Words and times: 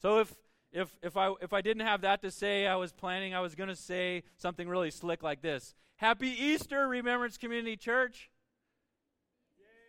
So 0.00 0.20
if 0.20 0.34
if 0.72 0.96
if 1.02 1.16
I 1.16 1.32
if 1.40 1.52
I 1.52 1.60
didn't 1.60 1.86
have 1.86 2.02
that 2.02 2.22
to 2.22 2.30
say, 2.30 2.66
I 2.66 2.76
was 2.76 2.92
planning 2.92 3.34
I 3.34 3.40
was 3.40 3.54
going 3.54 3.68
to 3.68 3.76
say 3.76 4.22
something 4.36 4.68
really 4.68 4.90
slick 4.90 5.22
like 5.22 5.42
this. 5.42 5.74
Happy 5.96 6.28
Easter, 6.28 6.86
Remembrance 6.86 7.36
Community 7.36 7.76
Church. 7.76 8.30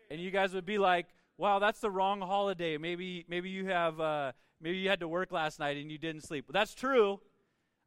And 0.09 0.19
you 0.19 0.31
guys 0.31 0.53
would 0.53 0.65
be 0.65 0.79
like, 0.79 1.05
"Wow, 1.37 1.59
that's 1.59 1.79
the 1.79 1.91
wrong 1.91 2.21
holiday. 2.21 2.77
Maybe 2.77 3.25
maybe 3.27 3.49
you 3.49 3.67
have 3.67 3.99
uh, 3.99 4.31
maybe 4.59 4.77
you 4.77 4.89
had 4.89 5.01
to 5.01 5.07
work 5.07 5.31
last 5.31 5.59
night 5.59 5.77
and 5.77 5.91
you 5.91 5.99
didn't 5.99 6.21
sleep." 6.21 6.45
That's 6.51 6.73
true. 6.73 7.19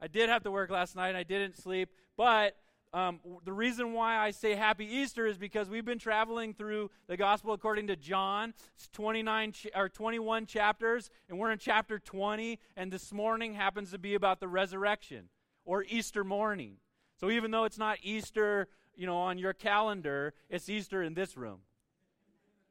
I 0.01 0.07
did 0.07 0.29
have 0.29 0.45
to 0.45 0.51
work 0.51 0.71
last 0.71 0.95
night 0.95 1.09
and 1.09 1.17
I 1.17 1.23
didn't 1.25 1.57
sleep, 1.57 1.89
but 2.17 2.57
um, 2.95 3.21
the 3.45 3.53
reason 3.53 3.95
why 3.95 4.19
I 4.19 4.33
say 4.33 4.55
Happy 4.55 4.85
Easter 4.85 5.27
is 5.27 5.39
because 5.39 5.71
we've 5.71 5.85
been 5.85 5.99
traveling 5.99 6.53
through 6.53 6.91
the 7.07 7.17
Gospel 7.17 7.55
according 7.55 7.87
to 7.87 7.97
John. 7.97 8.53
It's 8.75 8.89
29 8.89 9.53
ch- 9.53 9.67
or 9.75 9.89
21 9.89 10.45
chapters, 10.45 11.11
and 11.29 11.39
we're 11.39 11.53
in 11.53 11.59
chapter 11.59 11.99
20. 11.99 12.59
And 12.77 12.93
this 12.93 13.11
morning 13.11 13.55
happens 13.55 13.93
to 13.93 13.99
be 13.99 14.15
about 14.15 14.41
the 14.41 14.49
resurrection 14.49 15.31
or 15.65 15.85
Easter 15.89 16.23
morning. 16.23 16.77
So 17.19 17.31
even 17.31 17.51
though 17.51 17.65
it's 17.65 17.79
not 17.79 17.97
Easter, 18.03 18.69
you 18.95 19.07
know, 19.07 19.17
on 19.17 19.39
your 19.39 19.55
calendar, 19.55 20.35
it's 20.51 20.69
Easter 20.69 21.03
in 21.03 21.15
this 21.15 21.35
room. 21.35 21.61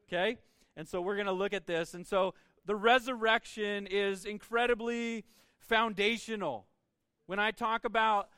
Okay, 0.08 0.38
and 0.78 0.88
so 0.88 1.02
we're 1.02 1.16
going 1.16 1.26
to 1.26 1.32
look 1.32 1.54
at 1.54 1.66
this. 1.66 1.96
And 1.96 2.06
so 2.06 2.36
the 2.66 2.76
resurrection 2.76 3.88
is 3.88 4.26
incredibly 4.26 5.26
foundational. 5.58 6.68
When 7.26 7.40
I 7.40 7.50
talk 7.50 7.86
about 7.86 8.30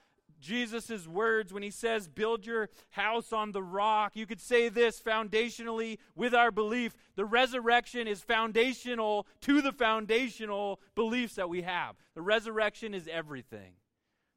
Jesus' 0.44 1.08
words 1.08 1.54
when 1.54 1.64
he 1.64 1.72
says, 1.72 2.08
Build 2.08 2.46
your 2.46 2.70
house 2.92 3.32
on 3.34 3.52
the 3.52 3.64
rock. 3.64 4.16
You 4.16 4.28
could 4.28 4.42
say 4.42 4.70
this 4.70 5.00
foundationally 5.00 5.98
with 6.16 6.36
our 6.36 6.52
belief. 6.52 6.96
The 7.16 7.26
resurrection 7.26 8.08
is 8.08 8.22
foundational 8.22 9.26
to 9.42 9.62
the 9.62 9.72
foundational 9.72 10.80
beliefs 10.94 11.36
that 11.36 11.50
we 11.50 11.62
have. 11.62 11.96
The 12.14 12.22
resurrection 12.22 12.94
is 12.94 13.08
everything. 13.12 13.74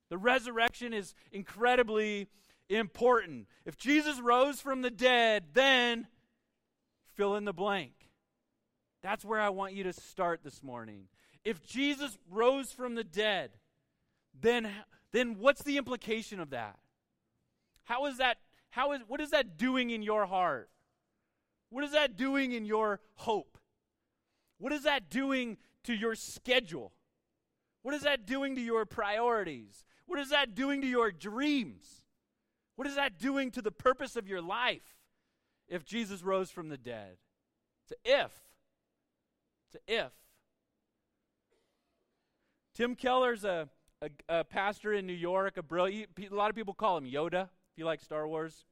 The 0.09 0.19
resurrection 0.19 0.95
is 0.95 1.15
incredibly 1.33 2.29
important. 2.71 3.49
If 3.65 3.77
Jesus 3.77 4.21
rose 4.21 4.61
from 4.61 4.83
the 4.83 4.91
dead, 4.91 5.45
then 5.53 6.07
fill 7.15 7.35
in 7.35 7.45
the 7.45 7.53
blank. 7.53 7.93
That's 9.03 9.25
where 9.25 9.41
I 9.41 9.51
want 9.51 9.75
you 9.75 9.85
to 9.85 9.93
start 9.93 10.41
this 10.45 10.63
morning. 10.63 11.09
If 11.45 11.65
Jesus 11.65 12.17
rose 12.31 12.73
from 12.73 12.95
the 12.95 13.05
dead, 13.05 13.51
then 14.41 14.71
then 15.13 15.37
what's 15.39 15.63
the 15.63 15.77
implication 15.77 16.41
of 16.41 16.51
that? 16.51 16.79
How 17.85 18.07
is 18.07 18.19
that 18.19 18.39
how 18.71 18.93
is 18.93 19.01
what 19.07 19.21
is 19.21 19.31
that 19.31 19.57
doing 19.57 19.91
in 19.91 20.03
your 20.03 20.27
heart? 20.27 20.71
What 21.71 21.85
is 21.85 21.93
that 21.93 22.17
doing 22.17 22.53
in 22.53 22.65
your 22.65 23.01
hope? 23.15 23.59
What 24.59 24.73
is 24.73 24.85
that 24.85 25.11
doing 25.11 25.57
to 25.85 25.95
your 25.95 26.15
schedule? 26.15 26.93
What 27.83 27.95
is 27.95 28.03
that 28.03 28.27
doing 28.27 28.55
to 28.57 28.61
your 28.61 28.85
priorities? 28.85 29.85
What 30.07 30.19
is 30.19 30.31
that 30.31 30.55
doing 30.55 30.81
to 30.83 30.87
your 30.87 31.11
dreams? 31.11 32.05
What 32.77 32.87
is 32.87 32.97
that 32.97 33.19
doing 33.19 33.51
to 33.53 33.63
the 33.63 33.71
purpose 33.71 34.17
of 34.17 34.29
your 34.29 34.43
life 34.43 34.97
if 35.69 35.85
Jesus 35.85 36.23
rose 36.23 36.51
from 36.51 36.69
the 36.69 36.77
dead? 36.77 37.17
It's 37.85 37.93
a 37.93 38.25
if. 38.25 38.33
It's 39.67 39.83
a 39.89 40.05
if. 40.05 40.13
Tim 42.75 42.95
Keller's 42.95 43.45
a 43.45 43.69
a, 44.03 44.11
a 44.29 44.45
pastor 44.45 44.93
in 44.93 45.07
New 45.07 45.13
York, 45.13 45.57
a 45.57 45.63
brilliant. 45.63 46.11
A 46.31 46.35
lot 46.35 46.51
of 46.51 46.57
people 46.57 46.75
call 46.75 46.97
him 46.97 47.05
Yoda. 47.05 47.45
If 47.45 47.79
you 47.79 47.85
like 47.85 48.01
Star 48.01 48.27
Wars, 48.27 48.65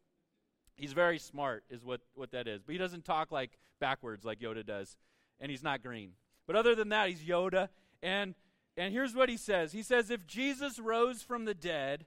he's 0.77 0.92
very 0.92 1.19
smart, 1.19 1.64
is 1.70 1.84
what 1.84 2.00
what 2.14 2.31
that 2.33 2.47
is. 2.47 2.62
But 2.62 2.72
he 2.72 2.78
doesn't 2.78 3.05
talk 3.05 3.33
like 3.33 3.58
backwards 3.81 4.25
like 4.25 4.41
Yoda 4.41 4.64
does, 4.64 4.97
and 5.41 5.50
he's 5.50 5.62
not 5.62 5.83
green. 5.83 6.12
But 6.47 6.56
other 6.56 6.75
than 6.75 6.91
that, 6.91 7.08
he's 7.08 7.22
Yoda. 7.22 7.69
And 8.03 8.34
and 8.77 8.92
here's 8.92 9.14
what 9.14 9.28
he 9.28 9.36
says. 9.36 9.72
He 9.72 9.83
says, 9.83 10.11
if 10.11 10.27
Jesus 10.27 10.78
rose 10.78 11.22
from 11.22 11.44
the 11.44 11.55
dead, 11.55 12.06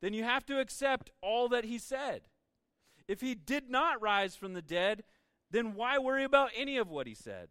then 0.00 0.12
you 0.12 0.24
have 0.24 0.44
to 0.46 0.60
accept 0.60 1.10
all 1.22 1.48
that 1.48 1.64
he 1.64 1.78
said. 1.78 2.22
If 3.06 3.20
he 3.20 3.34
did 3.34 3.70
not 3.70 4.02
rise 4.02 4.36
from 4.36 4.52
the 4.52 4.62
dead, 4.62 5.04
then 5.50 5.74
why 5.74 5.98
worry 5.98 6.24
about 6.24 6.50
any 6.56 6.76
of 6.76 6.90
what 6.90 7.06
he 7.06 7.14
said? 7.14 7.48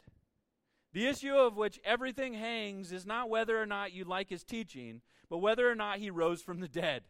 The 0.93 1.07
issue 1.07 1.35
of 1.35 1.55
which 1.55 1.79
everything 1.83 2.33
hangs 2.33 2.91
is 2.91 3.05
not 3.05 3.29
whether 3.29 3.61
or 3.61 3.65
not 3.65 3.93
you 3.93 4.03
like 4.03 4.29
his 4.29 4.43
teaching, 4.43 5.01
but 5.29 5.39
whether 5.39 5.69
or 5.69 5.75
not 5.75 5.99
he 5.99 6.09
rose 6.09 6.41
from 6.41 6.59
the 6.59 6.67
dead. 6.67 7.03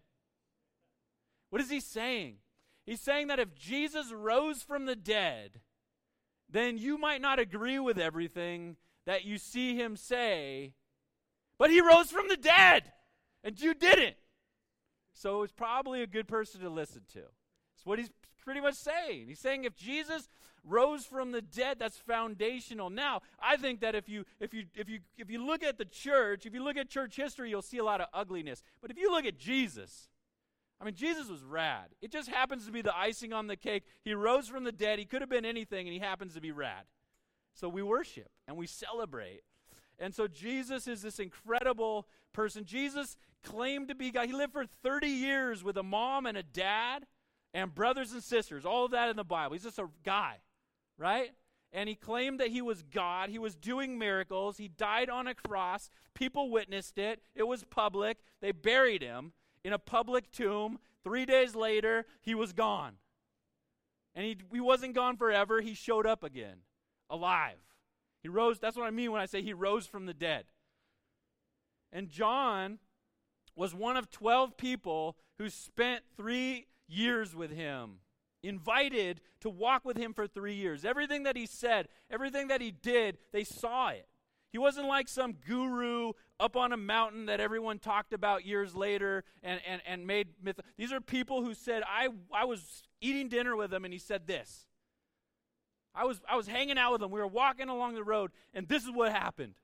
What 1.50 1.62
is 1.62 1.70
he 1.70 1.80
saying? 1.80 2.38
He's 2.86 3.02
saying 3.02 3.28
that 3.28 3.40
if 3.40 3.56
Jesus 3.56 4.12
rose 4.12 4.64
from 4.64 4.86
the 4.86 4.96
dead, 4.96 5.62
then 6.50 6.78
you 6.78 6.98
might 6.98 7.22
not 7.22 7.40
agree 7.40 7.80
with 7.80 7.98
everything 7.98 8.78
that 9.06 9.26
you 9.26 9.38
see 9.38 9.76
him 9.76 9.96
say, 9.96 10.74
but 11.58 11.70
he 11.70 11.82
rose 11.82 12.12
from 12.12 12.28
the 12.28 12.38
dead, 12.38 12.92
and 13.44 13.60
you 13.60 13.74
didn't. 13.74 14.16
So 15.14 15.44
it's 15.44 15.54
probably 15.54 16.02
a 16.02 16.08
good 16.08 16.28
person 16.28 16.62
to 16.62 16.70
listen 16.70 17.02
to. 17.14 17.20
It's 17.76 17.86
what 17.86 18.00
he's 18.00 18.12
pretty 18.44 18.62
much 18.62 18.76
saying. 18.76 19.28
He's 19.28 19.40
saying 19.40 19.64
if 19.66 19.76
Jesus 19.76 20.30
rose 20.63 21.06
from 21.06 21.31
the 21.31 21.41
dead, 21.41 21.78
that's 21.79 21.97
foundational. 21.97 22.90
Now, 22.90 23.22
I 23.40 23.57
think 23.57 23.81
that 23.81 23.95
if 23.95 24.09
you 24.09 24.25
if 24.40 24.53
you 24.53 24.66
if 24.75 24.90
you 24.90 25.00
if 25.18 25.29
you 25.29 25.45
look 25.45 25.63
at 25.63 25.78
the 25.78 25.85
church, 25.85 26.45
if 26.45 26.53
you 26.53 26.63
look 26.63 26.78
at 26.78 26.90
church 26.90 27.16
history, 27.16 27.50
you'll 27.50 27.62
see 27.62 27.78
a 27.78 27.84
lot 27.84 28.01
of 28.01 28.07
ugliness. 28.13 28.63
But 28.81 28.91
if 28.91 28.97
you 28.97 29.12
look 29.12 29.25
at 29.25 29.38
Jesus, 29.38 30.09
I 30.79 30.85
mean, 30.85 30.94
Jesus 30.94 31.28
was 31.28 31.44
rad. 31.44 31.88
It 32.01 32.12
just 32.12 32.29
happens 32.29 32.66
to 32.66 32.72
be 32.72 32.81
the 32.81 32.95
icing 32.95 33.34
on 33.34 33.47
the 33.47 33.56
cake. 33.56 33.84
He 34.03 34.13
rose 34.13 34.47
from 34.47 34.63
the 34.63 34.72
dead. 34.72 35.00
He 35.00 35.06
could 35.06 35.22
have 35.22 35.29
been 35.29 35.45
anything, 35.45 35.88
and 35.88 35.94
he 35.94 36.00
happens 36.00 36.34
to 36.35 36.41
be 36.41 36.51
rad. 36.51 36.84
So 37.53 37.68
we 37.68 37.81
worship 37.81 38.29
and 38.47 38.56
we 38.56 38.68
celebrate. 38.68 39.41
And 40.00 40.13
so 40.13 40.28
Jesus 40.28 40.88
is 40.88 41.01
this 41.01 41.18
incredible 41.18 42.07
person. 42.34 42.66
Jesus 42.66 43.18
claimed 43.44 43.88
to 43.88 43.95
be 43.95 44.12
God. 44.12 44.28
He 44.28 44.34
lived 44.34 44.53
for 44.53 44.66
30 44.84 45.07
years 45.07 45.63
with 45.63 45.78
a 45.78 45.84
mom 45.84 46.28
and 46.28 46.38
a 46.38 46.44
dad 46.44 47.07
and 47.53 47.74
brothers 47.74 48.12
and 48.12 48.24
sisters, 48.24 48.66
all 48.66 48.85
of 48.85 48.91
that 48.91 49.09
in 49.09 49.16
the 49.16 49.24
Bible. 49.24 49.53
He's 49.53 49.63
just 49.63 49.79
a 49.79 49.88
guy, 50.03 50.38
right? 50.97 51.31
And 51.74 51.90
he 51.90 51.96
claimed 51.96 52.40
that 52.40 52.50
he 52.50 52.62
was 52.62 52.84
God. 52.84 53.30
He 53.30 53.40
was 53.40 53.56
doing 53.56 53.97
miracles. 53.97 54.58
He 54.58 54.68
died 54.68 55.09
on 55.09 55.28
a 55.28 55.35
cross. 55.35 55.90
People 56.13 56.50
witnessed 56.50 56.97
it. 56.97 57.22
It 57.35 57.44
was 57.44 57.63
public. 57.63 58.18
They 58.41 58.52
buried 58.52 59.02
him 59.02 59.34
in 59.63 59.74
a 59.74 59.80
public 59.80 60.31
tomb. 60.31 60.80
Three 61.03 61.25
days 61.25 61.56
later, 61.56 62.06
he 62.22 62.34
was 62.36 62.53
gone. 62.53 62.94
And 64.16 64.25
he, 64.25 64.38
he 64.52 64.59
wasn't 64.59 64.96
gone 64.96 65.18
forever. 65.18 65.62
He 65.62 65.74
showed 65.74 66.07
up 66.07 66.24
again, 66.24 66.57
alive. 67.09 67.59
He 68.24 68.30
rose. 68.30 68.59
That's 68.59 68.75
what 68.75 68.88
I 68.88 68.91
mean 68.91 69.12
when 69.12 69.22
I 69.22 69.25
say 69.25 69.41
he 69.41 69.53
rose 69.53 69.86
from 69.86 70.06
the 70.06 70.13
dead. 70.13 70.46
And 71.91 72.09
John 72.09 72.80
was 73.56 73.74
one 73.74 73.97
of 73.97 74.09
12 74.09 74.57
people 74.57 75.18
who 75.38 75.50
spent 75.50 76.03
three 76.16 76.68
years 76.88 77.36
with 77.36 77.52
him, 77.52 78.00
invited 78.44 79.22
to 79.42 79.50
walk 79.50 79.86
with 79.86 79.98
him 79.98 80.14
for 80.14 80.28
three 80.28 80.56
years. 80.56 80.86
Everything 80.86 81.24
that 81.24 81.36
he 81.36 81.46
said, 81.46 81.88
everything 82.09 82.48
that 82.48 82.62
he 82.62 82.72
did, 82.72 83.18
they 83.31 83.44
saw 83.44 83.90
it. 83.90 84.08
He 84.52 84.58
wasn't 84.58 84.88
like 84.88 85.08
some 85.08 85.34
guru 85.34 86.14
up 86.40 86.56
on 86.56 86.72
a 86.72 86.78
mountain 86.78 87.25
that 87.25 87.40
everyone 87.40 87.80
talked 87.80 88.14
about 88.14 88.46
years 88.46 88.75
later 88.75 89.24
and, 89.44 89.59
and, 89.68 89.81
and 89.86 90.08
made 90.08 90.30
myth. 90.42 90.59
These 90.78 90.92
are 90.92 91.02
people 91.02 91.44
who 91.44 91.53
said, 91.53 91.84
I, 91.88 92.09
I 92.34 92.46
was 92.46 92.84
eating 93.02 93.28
dinner 93.28 93.56
with 93.56 93.74
him 93.74 93.84
and 93.84 93.94
he 93.94 94.00
said 94.00 94.25
this. 94.25 94.66
I 95.94 96.06
was, 96.06 96.22
I 96.30 96.36
was 96.36 96.48
hanging 96.48 96.78
out 96.78 96.94
with 96.94 97.02
him. 97.02 97.12
We 97.12 97.19
were 97.19 97.28
walking 97.28 97.69
along 97.69 97.96
the 97.96 98.04
road 98.04 98.31
and 98.54 98.68
this 98.68 98.84
is 98.84 98.92
what 98.92 99.12
happened. 99.12 99.56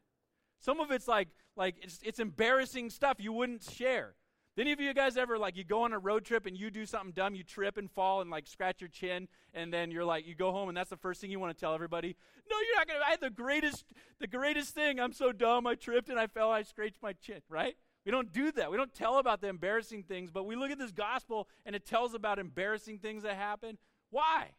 Some 0.59 0.79
of 0.79 0.91
it's 0.91 1.07
like, 1.07 1.29
like 1.55 1.75
it's, 1.81 1.99
it's 2.03 2.19
embarrassing 2.19 2.89
stuff 2.89 3.17
you 3.19 3.31
wouldn't 3.31 3.63
share. 3.63 4.15
Any 4.55 4.71
of 4.71 4.79
you 4.79 4.93
guys 4.93 5.17
ever 5.17 5.39
like 5.39 5.57
you 5.57 5.63
go 5.63 5.83
on 5.83 5.93
a 5.93 5.99
road 5.99 6.25
trip 6.25 6.45
and 6.45 6.55
you 6.55 6.69
do 6.69 6.85
something 6.85 7.11
dumb, 7.11 7.33
you 7.33 7.43
trip 7.43 7.77
and 7.77 7.89
fall 7.89 8.21
and 8.21 8.29
like 8.29 8.45
scratch 8.45 8.81
your 8.81 8.89
chin, 8.89 9.27
and 9.53 9.73
then 9.73 9.89
you're 9.89 10.05
like 10.05 10.27
you 10.27 10.35
go 10.35 10.51
home 10.51 10.69
and 10.69 10.77
that's 10.77 10.91
the 10.91 10.97
first 10.97 11.19
thing 11.21 11.31
you 11.31 11.39
want 11.39 11.55
to 11.55 11.59
tell 11.59 11.73
everybody? 11.73 12.15
No, 12.49 12.55
you're 12.59 12.75
not 12.75 12.87
gonna. 12.87 12.99
I 13.05 13.11
had 13.11 13.21
the 13.21 13.31
greatest, 13.31 13.85
the 14.19 14.27
greatest 14.27 14.75
thing. 14.75 14.99
I'm 14.99 15.13
so 15.13 15.31
dumb. 15.31 15.65
I 15.65 15.73
tripped 15.73 16.09
and 16.09 16.19
I 16.19 16.27
fell. 16.27 16.51
I 16.51 16.61
scratched 16.61 17.01
my 17.01 17.13
chin. 17.13 17.41
Right? 17.49 17.75
We 18.05 18.11
don't 18.11 18.31
do 18.31 18.51
that. 18.51 18.69
We 18.69 18.77
don't 18.77 18.93
tell 18.93 19.17
about 19.17 19.41
the 19.41 19.47
embarrassing 19.47 20.03
things, 20.03 20.29
but 20.29 20.45
we 20.45 20.55
look 20.55 20.69
at 20.69 20.77
this 20.77 20.91
gospel 20.91 21.47
and 21.65 21.75
it 21.75 21.85
tells 21.85 22.13
about 22.13 22.37
embarrassing 22.37 22.99
things 22.99 23.23
that 23.23 23.35
happen. 23.35 23.77
Why? 24.11 24.51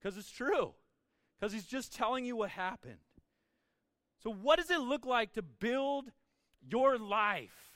Because 0.00 0.16
it's 0.16 0.30
true. 0.30 0.72
Because 1.38 1.52
he's 1.52 1.66
just 1.66 1.92
telling 1.92 2.24
you 2.24 2.36
what 2.36 2.50
happened. 2.50 2.98
So, 4.22 4.32
what 4.32 4.58
does 4.58 4.70
it 4.70 4.80
look 4.80 5.04
like 5.04 5.32
to 5.32 5.42
build 5.42 6.12
your 6.66 6.96
life? 6.96 7.71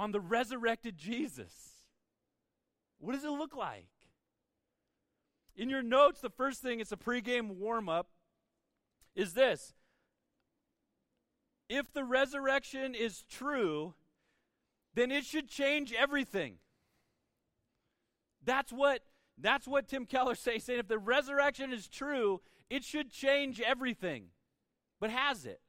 On 0.00 0.12
the 0.12 0.20
resurrected 0.20 0.96
Jesus. 0.96 1.52
What 3.00 3.12
does 3.12 3.22
it 3.22 3.30
look 3.30 3.54
like? 3.54 3.88
In 5.54 5.68
your 5.68 5.82
notes, 5.82 6.22
the 6.22 6.30
first 6.30 6.62
thing, 6.62 6.80
it's 6.80 6.90
a 6.90 6.96
pregame 6.96 7.56
warm 7.56 7.90
up, 7.90 8.08
is 9.14 9.34
this. 9.34 9.74
If 11.68 11.92
the 11.92 12.02
resurrection 12.02 12.94
is 12.94 13.24
true, 13.30 13.92
then 14.94 15.10
it 15.10 15.26
should 15.26 15.50
change 15.50 15.92
everything. 15.92 16.54
That's 18.42 18.72
what 18.72 19.02
that's 19.36 19.68
what 19.68 19.86
Tim 19.86 20.06
Keller 20.06 20.34
says 20.34 20.64
saying 20.64 20.78
if 20.78 20.88
the 20.88 20.98
resurrection 20.98 21.74
is 21.74 21.88
true, 21.88 22.40
it 22.70 22.84
should 22.84 23.10
change 23.10 23.60
everything. 23.60 24.28
But 24.98 25.10
has 25.10 25.44
it? 25.44 25.60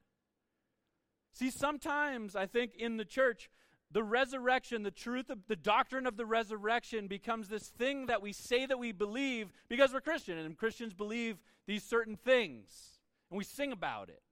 See, 1.32 1.50
sometimes 1.50 2.34
I 2.34 2.46
think 2.46 2.74
in 2.76 2.96
the 2.96 3.04
church, 3.04 3.50
the 3.92 4.02
resurrection, 4.02 4.82
the 4.82 4.90
truth 4.90 5.28
of 5.28 5.46
the 5.48 5.56
doctrine 5.56 6.06
of 6.06 6.16
the 6.16 6.24
resurrection 6.24 7.08
becomes 7.08 7.48
this 7.48 7.68
thing 7.68 8.06
that 8.06 8.22
we 8.22 8.32
say 8.32 8.64
that 8.66 8.78
we 8.78 8.92
believe 8.92 9.52
because 9.68 9.92
we're 9.92 10.00
Christian 10.00 10.38
and 10.38 10.56
Christians 10.56 10.94
believe 10.94 11.38
these 11.66 11.84
certain 11.84 12.16
things 12.16 12.98
and 13.30 13.38
we 13.38 13.44
sing 13.44 13.72
about 13.72 14.08
it. 14.08 14.22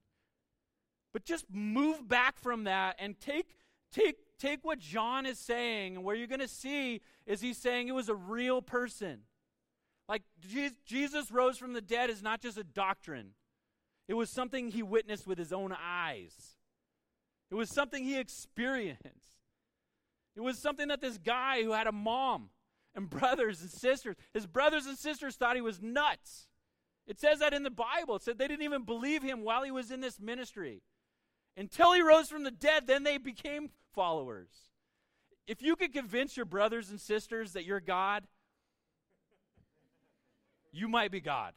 But 1.12 1.24
just 1.24 1.44
move 1.52 2.08
back 2.08 2.38
from 2.38 2.64
that 2.64 2.96
and 2.98 3.20
take 3.20 3.56
take 3.92 4.16
take 4.38 4.64
what 4.64 4.78
John 4.78 5.26
is 5.26 5.38
saying 5.38 5.96
and 5.96 6.04
where 6.04 6.16
you're 6.16 6.26
going 6.26 6.40
to 6.40 6.48
see 6.48 7.02
is 7.26 7.40
he's 7.40 7.58
saying 7.58 7.88
it 7.88 7.94
was 7.94 8.08
a 8.08 8.14
real 8.14 8.62
person. 8.62 9.20
Like 10.08 10.22
Jesus 10.86 11.30
rose 11.30 11.58
from 11.58 11.72
the 11.72 11.80
dead 11.80 12.10
is 12.10 12.22
not 12.22 12.40
just 12.40 12.56
a 12.56 12.64
doctrine. 12.64 13.30
It 14.08 14.14
was 14.14 14.30
something 14.30 14.70
he 14.70 14.82
witnessed 14.82 15.26
with 15.26 15.38
his 15.38 15.52
own 15.52 15.74
eyes. 15.78 16.56
It 17.50 17.54
was 17.54 17.68
something 17.68 18.04
he 18.04 18.18
experienced. 18.18 19.39
It 20.40 20.42
was 20.42 20.58
something 20.58 20.88
that 20.88 21.02
this 21.02 21.18
guy 21.18 21.62
who 21.62 21.72
had 21.72 21.86
a 21.86 21.92
mom 21.92 22.48
and 22.94 23.10
brothers 23.10 23.60
and 23.60 23.70
sisters, 23.70 24.16
his 24.32 24.46
brothers 24.46 24.86
and 24.86 24.96
sisters 24.96 25.36
thought 25.36 25.54
he 25.54 25.60
was 25.60 25.82
nuts. 25.82 26.48
It 27.06 27.20
says 27.20 27.40
that 27.40 27.52
in 27.52 27.62
the 27.62 27.70
Bible. 27.70 28.16
It 28.16 28.22
said 28.22 28.38
they 28.38 28.48
didn't 28.48 28.64
even 28.64 28.84
believe 28.84 29.22
him 29.22 29.42
while 29.42 29.64
he 29.64 29.70
was 29.70 29.90
in 29.90 30.00
this 30.00 30.18
ministry. 30.18 30.80
Until 31.58 31.92
he 31.92 32.00
rose 32.00 32.30
from 32.30 32.44
the 32.44 32.50
dead, 32.50 32.86
then 32.86 33.02
they 33.02 33.18
became 33.18 33.68
followers. 33.92 34.48
If 35.46 35.60
you 35.60 35.76
could 35.76 35.92
convince 35.92 36.38
your 36.38 36.46
brothers 36.46 36.88
and 36.88 36.98
sisters 36.98 37.52
that 37.52 37.66
you're 37.66 37.80
God, 37.80 38.24
you 40.72 40.88
might 40.88 41.10
be 41.10 41.20
God. 41.20 41.52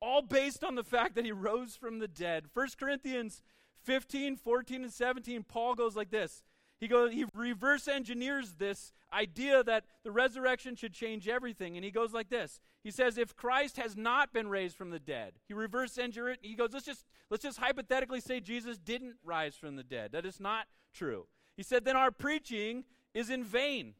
All 0.00 0.22
based 0.22 0.64
on 0.64 0.74
the 0.74 0.82
fact 0.82 1.14
that 1.14 1.24
he 1.24 1.30
rose 1.30 1.76
from 1.76 2.00
the 2.00 2.08
dead. 2.08 2.46
1 2.52 2.68
Corinthians 2.80 3.42
15, 3.84 4.36
14, 4.36 4.82
and 4.82 4.92
17, 4.92 5.44
Paul 5.44 5.74
goes 5.74 5.96
like 5.96 6.10
this. 6.10 6.42
He 6.80 6.88
goes, 6.88 7.12
he 7.12 7.24
reverse 7.34 7.88
engineers 7.88 8.54
this 8.58 8.92
idea 9.12 9.62
that 9.64 9.84
the 10.02 10.10
resurrection 10.10 10.74
should 10.76 10.92
change 10.92 11.28
everything. 11.28 11.76
And 11.76 11.84
he 11.84 11.90
goes 11.90 12.12
like 12.12 12.28
this. 12.28 12.60
He 12.82 12.90
says, 12.90 13.16
if 13.16 13.36
Christ 13.36 13.76
has 13.76 13.96
not 13.96 14.32
been 14.32 14.48
raised 14.48 14.76
from 14.76 14.90
the 14.90 14.98
dead, 14.98 15.34
he 15.46 15.54
reverse 15.54 15.96
engineers 15.96 16.38
it. 16.42 16.46
He 16.46 16.54
goes, 16.54 16.70
let's 16.72 16.84
just 16.84 17.06
let's 17.30 17.42
just 17.42 17.58
hypothetically 17.58 18.20
say 18.20 18.40
Jesus 18.40 18.76
didn't 18.76 19.14
rise 19.24 19.54
from 19.54 19.76
the 19.76 19.82
dead. 19.82 20.12
That 20.12 20.26
is 20.26 20.40
not 20.40 20.66
true. 20.92 21.26
He 21.56 21.62
said, 21.62 21.84
then 21.84 21.96
our 21.96 22.10
preaching 22.10 22.84
is 23.14 23.30
in 23.30 23.44
vain. 23.44 23.94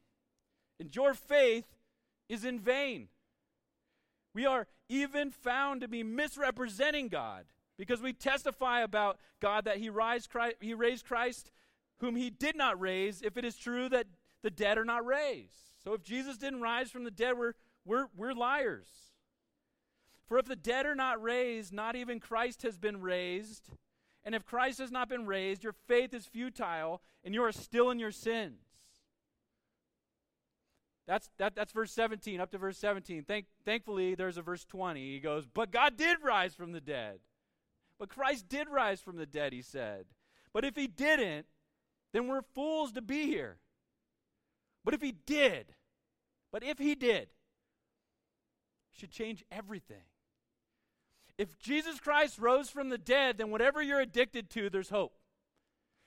And 0.81 0.95
your 0.95 1.15
faith 1.15 1.67
is 2.29 2.45
in 2.45 2.59
vain. 2.59 3.09
We 4.35 4.45
are 4.45 4.67
even 4.89 5.31
found 5.31 5.81
to 5.81 5.89
be 5.89 6.03
misrepresenting 6.03 7.09
God 7.09 7.45
because 7.79 8.01
we 8.01 8.13
testify 8.13 8.83
about 8.83 9.19
God 9.41 9.65
that 9.65 9.79
he, 9.79 9.91
rise 9.91 10.27
Christ, 10.27 10.57
he 10.61 10.75
raised 10.75 11.07
Christ 11.07 11.51
whom 11.99 12.17
he 12.17 12.31
did 12.31 12.57
not 12.57 12.81
raise 12.81 13.23
if 13.23 13.37
it 13.37 13.45
is 13.45 13.57
true 13.57 13.89
that 13.89 14.07
the 14.43 14.51
dead 14.51 14.79
are 14.79 14.85
not 14.85 15.07
raised. 15.07 15.53
So 15.83 15.93
if 15.93 16.03
Jesus 16.03 16.39
didn't 16.39 16.61
rise 16.61 16.91
from 16.91 17.05
the 17.05 17.11
dead, 17.11 17.37
we're, 17.39 17.55
we're, 17.85 18.07
we're 18.17 18.33
liars. 18.33 18.89
For 20.27 20.39
if 20.39 20.47
the 20.47 20.57
dead 20.57 20.87
are 20.87 20.95
not 20.95 21.23
raised, 21.23 21.73
not 21.73 21.97
even 21.97 22.21
Christ 22.21 22.63
has 22.63 22.79
been 22.79 23.01
raised. 23.01 23.69
And 24.25 24.35
if 24.35 24.45
Christ 24.45 24.79
has 24.79 24.91
not 24.91 25.09
been 25.09 25.27
raised, 25.27 25.63
your 25.63 25.75
faith 25.87 26.15
is 26.15 26.27
futile 26.27 27.03
and 27.23 27.35
you 27.35 27.43
are 27.43 27.53
still 27.53 27.91
in 27.91 27.99
your 27.99 28.11
sins. 28.11 28.61
That's, 31.07 31.29
that, 31.37 31.55
that's 31.55 31.73
verse 31.73 31.93
17, 31.93 32.41
up 32.41 32.51
to 32.53 32.59
verse 32.59 32.79
17. 32.79 33.25
Thank, 33.25 33.47
thankfully, 33.67 34.15
there's 34.15 34.39
a 34.39 34.43
verse 34.43 34.65
20. 34.65 35.13
He 35.13 35.21
goes, 35.21 35.45
But 35.47 35.71
God 35.71 35.99
did 35.99 36.19
rise 36.23 36.55
from 36.55 36.73
the 36.73 36.81
dead. 36.81 37.19
But 37.99 38.09
Christ 38.09 38.49
did 38.49 38.69
rise 38.69 39.01
from 39.01 39.17
the 39.17 39.27
dead, 39.27 39.53
he 39.53 39.63
said. 39.63 40.07
But 40.53 40.65
if 40.65 40.77
he 40.77 40.87
didn't, 40.87 41.47
then 42.13 42.29
we're 42.29 42.43
fools 42.43 42.93
to 42.93 43.03
be 43.03 43.27
here. 43.27 43.59
But 44.85 44.95
if 44.95 45.01
he 45.01 45.13
did, 45.13 45.75
but 46.53 46.63
if 46.63 46.79
he 46.79 46.95
did, 46.95 47.29
should 48.93 49.11
change 49.11 49.45
everything. 49.51 50.05
If 51.37 51.59
Jesus 51.59 51.99
Christ 51.99 52.39
rose 52.39 52.71
from 52.71 52.91
the 52.91 52.99
dead, 52.99 53.39
then 53.39 53.51
whatever 53.51 53.83
you're 53.83 54.01
addicted 54.01 54.51
to, 54.51 54.71
there's 54.71 54.91
hope. 54.91 55.15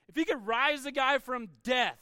If 0.07 0.15
he 0.15 0.23
could 0.23 0.47
rise 0.47 0.85
a 0.85 0.91
guy 0.91 1.17
from 1.17 1.49
death, 1.63 1.99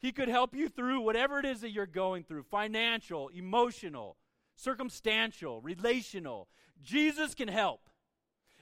he 0.00 0.10
could 0.10 0.28
help 0.28 0.56
you 0.56 0.68
through 0.68 1.00
whatever 1.00 1.38
it 1.38 1.46
is 1.46 1.60
that 1.60 1.70
you're 1.70 1.86
going 1.86 2.24
through 2.24 2.42
financial, 2.42 3.28
emotional, 3.28 4.16
circumstantial, 4.56 5.60
relational. 5.60 6.48
Jesus 6.82 7.34
can 7.34 7.46
help. 7.46 7.88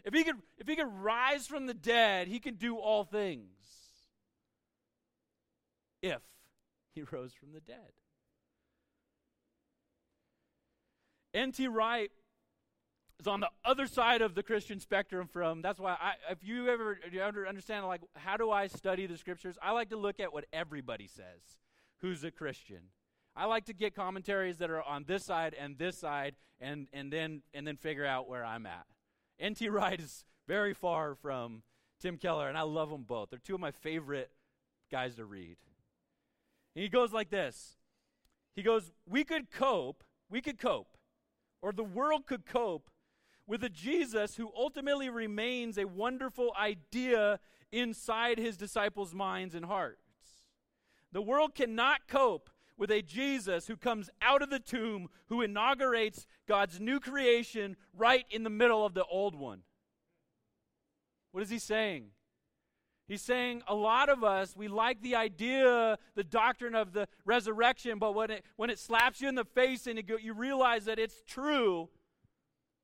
If 0.05 0.15
he 0.15 0.25
could 0.25 0.37
if 0.59 0.67
he 0.67 0.77
could 0.77 0.93
rise 1.03 1.47
from 1.47 1.67
the 1.67 1.75
dead, 1.75 2.29
he 2.29 2.39
can 2.39 2.55
do 2.55 2.77
all 2.77 3.05
things. 3.05 3.49
If 6.03 6.21
he 6.95 7.03
rose 7.11 7.33
from 7.33 7.53
the 7.53 7.61
dead. 7.61 7.93
N.T. 11.33 11.69
Wright 11.69 12.11
is 13.21 13.27
on 13.27 13.41
the 13.41 13.51
other 13.65 13.87
side 13.87 14.21
of 14.23 14.35
the 14.35 14.43
Christian 14.43 14.81
spectrum 14.81 15.29
from 15.29 15.63
that's 15.63 15.79
why 15.79 15.93
I 15.93 16.15
if 16.31 16.43
you 16.43 16.69
ever 16.69 16.99
you 17.13 17.23
understand 17.23 17.87
like 17.87 18.01
how 18.17 18.37
do 18.37 18.51
I 18.51 18.67
study 18.67 19.07
the 19.07 19.17
scriptures? 19.17 19.57
I 19.63 19.73
like 19.73 19.91
to 19.91 19.97
look 19.97 20.19
at 20.19 20.33
what 20.33 20.47
everybody 20.53 21.07
says 21.07 21.59
who's 22.01 22.25
a 22.25 22.31
Christian. 22.31 22.81
I 23.37 23.45
like 23.45 23.67
to 23.67 23.73
get 23.73 23.95
commentaries 23.95 24.59
that 24.59 24.71
are 24.71 24.83
on 24.83 25.05
this 25.07 25.25
side 25.25 25.55
and 25.59 25.79
this 25.79 25.99
side 25.99 26.35
and 26.61 26.89
and 26.93 27.13
then 27.13 27.43
and 27.55 27.67
then 27.67 27.77
figure 27.77 28.07
out 28.07 28.29
where 28.29 28.45
I'm 28.45 28.67
at. 28.67 28.87
N.T. 29.41 29.69
Wright 29.71 29.99
is 29.99 30.25
very 30.47 30.75
far 30.75 31.15
from 31.15 31.63
Tim 32.01 32.17
Keller, 32.17 32.49
and 32.49 32.59
I 32.59 32.63
love 32.63 32.91
them 32.91 33.03
both. 33.03 33.31
They're 33.31 33.39
two 33.39 33.55
of 33.55 33.61
my 33.61 33.71
favorite 33.71 34.31
guys 34.91 35.17
to 35.17 35.25
read. 35.25 35.57
And 36.75 36.83
he 36.83 36.89
goes 36.89 37.13
like 37.13 37.31
this 37.31 37.77
He 38.55 38.63
goes, 38.63 38.93
We 39.07 39.25
could 39.25 39.51
cope, 39.51 40.05
we 40.29 40.41
could 40.41 40.59
cope, 40.59 40.97
or 41.63 41.73
the 41.73 41.85
world 41.85 42.27
could 42.27 42.47
cope 42.47 42.91
with 43.47 43.65
a 43.65 43.69
Jesus 43.69 44.37
who 44.37 44.53
ultimately 44.57 45.09
remains 45.09 45.77
a 45.77 45.85
wonderful 45.85 46.53
idea 46.59 47.41
inside 47.73 48.39
his 48.39 48.57
disciples' 48.57 49.15
minds 49.15 49.55
and 49.55 49.65
hearts. 49.65 49.99
The 51.13 51.23
world 51.23 51.55
cannot 51.55 52.07
cope 52.07 52.51
with 52.81 52.91
a 52.91 53.03
Jesus 53.03 53.67
who 53.67 53.77
comes 53.77 54.09
out 54.23 54.41
of 54.41 54.49
the 54.49 54.59
tomb, 54.59 55.09
who 55.29 55.43
inaugurates 55.43 56.27
God's 56.49 56.81
new 56.81 56.99
creation 56.99 57.77
right 57.95 58.25
in 58.31 58.43
the 58.43 58.51
middle 58.51 58.85
of 58.85 58.95
the 58.95 59.05
old 59.05 59.35
one. 59.35 59.61
What 61.31 61.43
is 61.43 61.51
he 61.51 61.59
saying? 61.59 62.07
He's 63.07 63.21
saying 63.21 63.63
a 63.69 63.75
lot 63.75 64.09
of 64.09 64.25
us, 64.25 64.57
we 64.57 64.67
like 64.67 65.03
the 65.03 65.15
idea, 65.15 65.99
the 66.15 66.25
doctrine 66.25 66.75
of 66.75 66.95
the 66.95 67.07
resurrection, 67.27 67.99
but 67.99 68.15
when 68.15 68.31
it, 68.31 68.47
when 68.57 68.71
it 68.71 68.79
slaps 68.79 69.21
you 69.21 69.29
in 69.29 69.35
the 69.35 69.45
face 69.45 69.87
and 69.87 70.05
go, 70.07 70.17
you 70.17 70.33
realize 70.33 70.87
that 70.87 70.99
it's 70.99 71.23
true, 71.27 71.91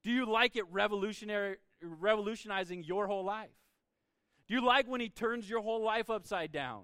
do 0.04 0.10
you 0.10 0.30
like 0.30 0.56
it 0.56 0.64
revolutionary, 0.70 1.56
revolutionizing 1.80 2.84
your 2.84 3.06
whole 3.06 3.24
life? 3.24 3.48
Do 4.46 4.54
you 4.54 4.64
like 4.64 4.86
when 4.86 5.00
he 5.00 5.08
turns 5.08 5.48
your 5.48 5.62
whole 5.62 5.82
life 5.82 6.10
upside 6.10 6.52
down? 6.52 6.82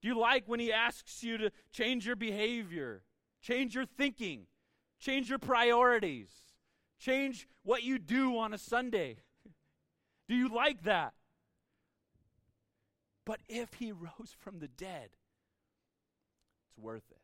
Do 0.00 0.08
you 0.08 0.18
like 0.18 0.44
when 0.46 0.60
he 0.60 0.72
asks 0.72 1.22
you 1.22 1.36
to 1.38 1.50
change 1.72 2.06
your 2.06 2.16
behavior, 2.16 3.02
change 3.42 3.74
your 3.74 3.84
thinking, 3.84 4.46
change 4.98 5.28
your 5.28 5.38
priorities, 5.38 6.30
change 6.98 7.46
what 7.62 7.82
you 7.82 7.98
do 7.98 8.38
on 8.38 8.54
a 8.54 8.58
Sunday? 8.58 9.18
Do 10.28 10.34
you 10.34 10.48
like 10.48 10.84
that? 10.84 11.12
But 13.26 13.40
if 13.48 13.74
he 13.74 13.92
rose 13.92 14.34
from 14.38 14.58
the 14.58 14.68
dead, 14.68 15.10
it's 16.66 16.78
worth 16.78 17.10
it. 17.10 17.18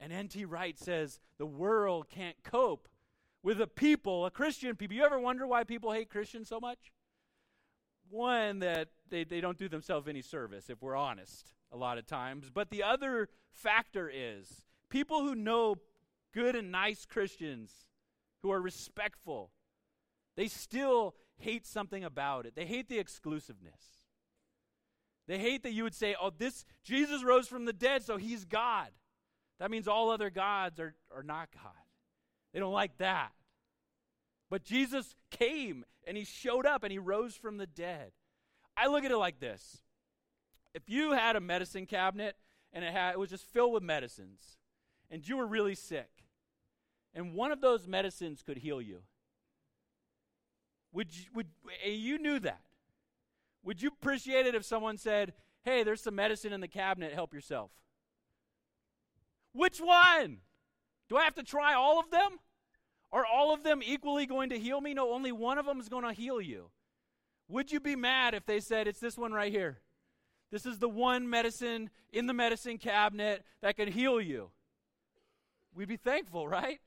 And 0.00 0.12
N.T. 0.12 0.44
Wright 0.46 0.76
says 0.76 1.20
the 1.38 1.46
world 1.46 2.08
can't 2.08 2.42
cope 2.42 2.88
with 3.42 3.60
a 3.60 3.68
people, 3.68 4.26
a 4.26 4.30
Christian 4.30 4.74
people. 4.74 4.96
You 4.96 5.04
ever 5.04 5.20
wonder 5.20 5.46
why 5.46 5.62
people 5.62 5.92
hate 5.92 6.10
Christians 6.10 6.48
so 6.48 6.58
much? 6.58 6.90
One, 8.12 8.58
that 8.58 8.88
they, 9.08 9.24
they 9.24 9.40
don't 9.40 9.56
do 9.56 9.70
themselves 9.70 10.06
any 10.06 10.20
service, 10.20 10.68
if 10.68 10.82
we're 10.82 10.96
honest, 10.96 11.50
a 11.72 11.78
lot 11.78 11.96
of 11.96 12.06
times. 12.06 12.50
But 12.52 12.68
the 12.68 12.82
other 12.82 13.30
factor 13.50 14.10
is 14.12 14.66
people 14.90 15.22
who 15.22 15.34
know 15.34 15.76
good 16.34 16.54
and 16.54 16.70
nice 16.70 17.06
Christians 17.06 17.72
who 18.42 18.52
are 18.52 18.60
respectful, 18.60 19.50
they 20.36 20.46
still 20.46 21.14
hate 21.38 21.66
something 21.66 22.04
about 22.04 22.44
it. 22.44 22.54
They 22.54 22.66
hate 22.66 22.88
the 22.90 22.98
exclusiveness. 22.98 23.80
They 25.26 25.38
hate 25.38 25.62
that 25.62 25.72
you 25.72 25.84
would 25.84 25.94
say, 25.94 26.14
oh, 26.20 26.32
this 26.36 26.66
Jesus 26.84 27.24
rose 27.24 27.48
from 27.48 27.64
the 27.64 27.72
dead, 27.72 28.02
so 28.02 28.18
he's 28.18 28.44
God. 28.44 28.88
That 29.58 29.70
means 29.70 29.88
all 29.88 30.10
other 30.10 30.28
gods 30.28 30.80
are, 30.80 30.94
are 31.14 31.22
not 31.22 31.48
God. 31.54 31.72
They 32.52 32.60
don't 32.60 32.72
like 32.72 32.98
that. 32.98 33.32
But 34.52 34.64
Jesus 34.64 35.14
came 35.30 35.82
and 36.06 36.14
he 36.14 36.24
showed 36.24 36.66
up 36.66 36.82
and 36.82 36.92
he 36.92 36.98
rose 36.98 37.34
from 37.34 37.56
the 37.56 37.66
dead. 37.66 38.12
I 38.76 38.86
look 38.86 39.02
at 39.02 39.10
it 39.10 39.16
like 39.16 39.40
this 39.40 39.80
if 40.74 40.90
you 40.90 41.12
had 41.12 41.36
a 41.36 41.40
medicine 41.40 41.86
cabinet 41.86 42.36
and 42.70 42.84
it, 42.84 42.92
had, 42.92 43.12
it 43.12 43.18
was 43.18 43.30
just 43.30 43.46
filled 43.46 43.72
with 43.72 43.82
medicines, 43.82 44.58
and 45.10 45.26
you 45.26 45.38
were 45.38 45.46
really 45.46 45.74
sick, 45.74 46.10
and 47.14 47.32
one 47.32 47.50
of 47.50 47.62
those 47.62 47.88
medicines 47.88 48.42
could 48.42 48.58
heal 48.58 48.82
you, 48.82 48.98
Would 50.92 51.16
you, 51.16 51.24
would, 51.34 51.46
you 51.86 52.18
knew 52.18 52.38
that. 52.40 52.60
Would 53.64 53.80
you 53.80 53.88
appreciate 53.88 54.44
it 54.44 54.54
if 54.54 54.66
someone 54.66 54.98
said, 54.98 55.32
hey, 55.64 55.82
there's 55.82 56.02
some 56.02 56.14
medicine 56.14 56.52
in 56.52 56.60
the 56.60 56.68
cabinet, 56.68 57.14
help 57.14 57.32
yourself? 57.32 57.70
Which 59.54 59.78
one? 59.78 60.40
Do 61.08 61.16
I 61.16 61.24
have 61.24 61.36
to 61.36 61.42
try 61.42 61.72
all 61.72 61.98
of 61.98 62.10
them? 62.10 62.38
Are 63.12 63.26
all 63.26 63.52
of 63.52 63.62
them 63.62 63.82
equally 63.84 64.26
going 64.26 64.50
to 64.50 64.58
heal 64.58 64.80
me? 64.80 64.94
No, 64.94 65.12
only 65.12 65.32
one 65.32 65.58
of 65.58 65.66
them 65.66 65.80
is 65.80 65.88
going 65.88 66.04
to 66.04 66.12
heal 66.12 66.40
you. 66.40 66.70
Would 67.48 67.70
you 67.70 67.80
be 67.80 67.96
mad 67.96 68.34
if 68.34 68.46
they 68.46 68.60
said, 68.60 68.88
it's 68.88 69.00
this 69.00 69.18
one 69.18 69.32
right 69.32 69.52
here? 69.52 69.78
This 70.50 70.64
is 70.64 70.78
the 70.78 70.88
one 70.88 71.28
medicine 71.28 71.90
in 72.12 72.26
the 72.26 72.32
medicine 72.32 72.78
cabinet 72.78 73.44
that 73.60 73.76
can 73.76 73.90
heal 73.90 74.20
you. 74.20 74.50
We'd 75.74 75.88
be 75.88 75.96
thankful, 75.96 76.46
right? 76.48 76.80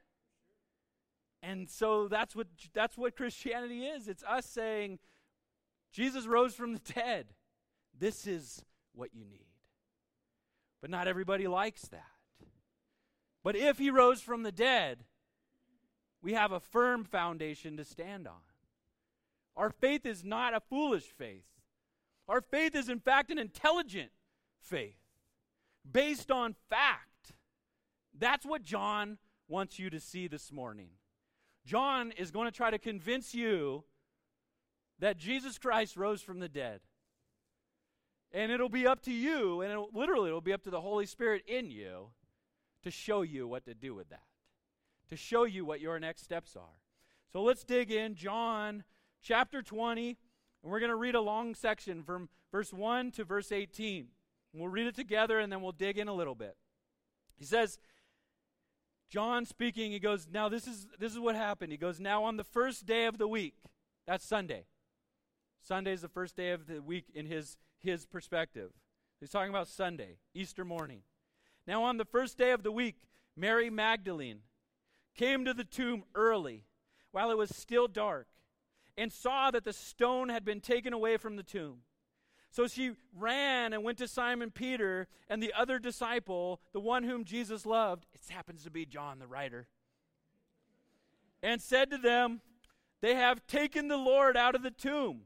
And 1.42 1.70
so 1.70 2.08
that's 2.08 2.36
what 2.36 2.48
that's 2.74 2.98
what 2.98 3.16
Christianity 3.16 3.86
is. 3.86 4.08
It's 4.08 4.24
us 4.24 4.46
saying 4.46 5.00
Jesus 5.92 6.26
rose 6.26 6.56
from 6.56 6.74
the 6.74 6.94
dead. 6.94 7.28
This 7.98 8.28
is 8.28 8.64
what 8.94 9.14
you 9.14 9.26
need. 9.26 9.46
But 10.82 10.90
not 10.90 11.08
everybody 11.08 11.48
likes 11.48 11.84
that. 11.90 12.04
But 13.44 13.56
if 13.56 13.78
he 13.78 13.90
rose 13.90 14.22
from 14.22 14.44
the 14.44 14.52
dead, 14.52 15.04
we 16.26 16.34
have 16.34 16.52
a 16.52 16.60
firm 16.60 17.04
foundation 17.04 17.78
to 17.78 17.86
stand 17.86 18.28
on. 18.28 18.42
Our 19.56 19.70
faith 19.70 20.08
is 20.08 20.24
not 20.24 20.56
a 20.56 20.60
foolish 20.60 21.04
faith. 21.04 21.46
Our 22.28 22.42
faith 22.42 22.74
is, 22.74 22.90
in 22.90 23.00
fact, 23.00 23.30
an 23.30 23.38
intelligent 23.38 24.10
faith 24.60 24.98
based 25.90 26.32
on 26.32 26.56
fact. 26.68 27.34
That's 28.18 28.44
what 28.44 28.64
John 28.64 29.20
wants 29.48 29.78
you 29.78 29.92
to 29.92 30.00
see 30.00 30.28
this 30.28 30.52
morning. 30.52 30.90
John 31.64 32.12
is 32.18 32.32
going 32.32 32.46
to 32.46 32.52
try 32.52 32.72
to 32.72 32.80
convince 32.80 33.36
you 33.36 33.84
that 34.98 35.18
Jesus 35.18 35.60
Christ 35.60 35.96
rose 35.96 36.24
from 36.24 36.40
the 36.40 36.50
dead. 36.50 36.80
And 38.32 38.52
it'll 38.52 38.68
be 38.68 38.88
up 38.88 39.04
to 39.04 39.14
you, 39.14 39.62
and 39.62 39.72
it'll, 39.72 39.90
literally, 39.94 40.30
it'll 40.30 40.42
be 40.42 40.54
up 40.54 40.64
to 40.64 40.72
the 40.72 40.82
Holy 40.82 41.06
Spirit 41.06 41.44
in 41.48 41.70
you 41.70 42.08
to 42.82 42.90
show 42.90 43.22
you 43.22 43.48
what 43.48 43.66
to 43.66 43.76
do 43.76 43.94
with 43.94 44.10
that, 44.10 44.24
to 45.10 45.16
show 45.16 45.44
you 45.44 45.66
what 45.66 45.80
your 45.80 46.00
next 46.00 46.24
steps 46.24 46.56
are. 46.56 46.80
So 47.32 47.42
let's 47.42 47.64
dig 47.64 47.92
in. 47.92 48.16
John 48.16 48.84
chapter 49.22 49.62
20, 49.62 50.18
and 50.64 50.72
we're 50.72 50.80
going 50.80 50.90
to 50.90 50.96
read 50.96 51.16
a 51.16 51.22
long 51.22 51.56
section 51.56 52.04
from 52.04 52.30
verse 52.52 52.72
1 52.72 53.12
to 53.12 53.24
verse 53.24 53.52
18. 53.52 54.08
We'll 54.54 54.70
read 54.70 54.88
it 54.88 54.96
together 54.96 55.40
and 55.40 55.52
then 55.52 55.62
we'll 55.62 55.74
dig 55.74 55.98
in 55.98 56.08
a 56.08 56.14
little 56.14 56.36
bit. 56.36 56.56
He 57.38 57.44
says, 57.44 57.78
John 59.10 59.46
speaking, 59.46 59.92
he 59.92 60.00
goes, 60.00 60.28
Now 60.32 60.50
this 60.50 60.68
is 60.68 60.88
this 61.00 61.12
is 61.12 61.20
what 61.20 61.36
happened. 61.36 61.72
He 61.72 61.78
goes, 61.78 62.00
Now 62.00 62.24
on 62.24 62.38
the 62.38 62.44
first 62.44 62.86
day 62.86 63.06
of 63.06 63.18
the 63.18 63.28
week, 63.28 63.56
that's 64.08 64.26
Sunday. 64.26 64.66
Sunday 65.62 65.94
is 65.94 66.02
the 66.02 66.10
first 66.10 66.36
day 66.36 66.52
of 66.52 66.68
the 66.68 66.82
week 66.82 67.06
in 67.14 67.26
his 67.26 67.58
his 67.82 68.06
perspective. 68.06 68.72
He's 69.20 69.30
talking 69.30 69.50
about 69.50 69.68
Sunday, 69.68 70.18
Easter 70.34 70.66
morning. 70.66 71.02
Now 71.68 71.84
on 71.84 71.98
the 71.98 72.06
first 72.06 72.38
day 72.38 72.52
of 72.52 72.64
the 72.64 72.72
week, 72.72 72.96
Mary 73.36 73.70
Magdalene 73.70 74.40
came 75.16 75.46
to 75.46 75.54
the 75.54 75.64
tomb 75.64 76.04
early, 76.14 76.66
while 77.12 77.32
it 77.32 77.38
was 77.38 77.56
still 77.56 77.88
dark, 77.88 78.28
and 78.98 79.12
saw 79.12 79.52
that 79.52 79.64
the 79.64 79.74
stone 79.74 80.30
had 80.30 80.46
been 80.46 80.62
taken 80.62 80.94
away 80.94 81.18
from 81.18 81.36
the 81.36 81.44
tomb. 81.44 81.80
So 82.52 82.68
she 82.68 82.92
ran 83.14 83.74
and 83.74 83.84
went 83.84 83.98
to 83.98 84.08
Simon 84.08 84.50
Peter 84.50 85.08
and 85.30 85.44
the 85.44 85.52
other 85.54 85.78
disciple, 85.78 86.62
the 86.72 86.80
one 86.80 87.04
whom 87.04 87.26
Jesus 87.26 87.66
loved. 87.66 88.06
It 88.14 88.22
happens 88.30 88.64
to 88.64 88.72
be 88.72 88.86
John 88.86 89.20
the 89.20 89.28
writer. 89.28 89.68
And 91.44 91.62
said 91.62 91.92
to 91.92 91.98
them, 91.98 92.40
They 93.02 93.16
have 93.16 93.46
taken 93.46 93.90
the 93.90 93.98
Lord 93.98 94.38
out 94.38 94.56
of 94.56 94.64
the 94.64 94.72
tomb, 94.72 95.24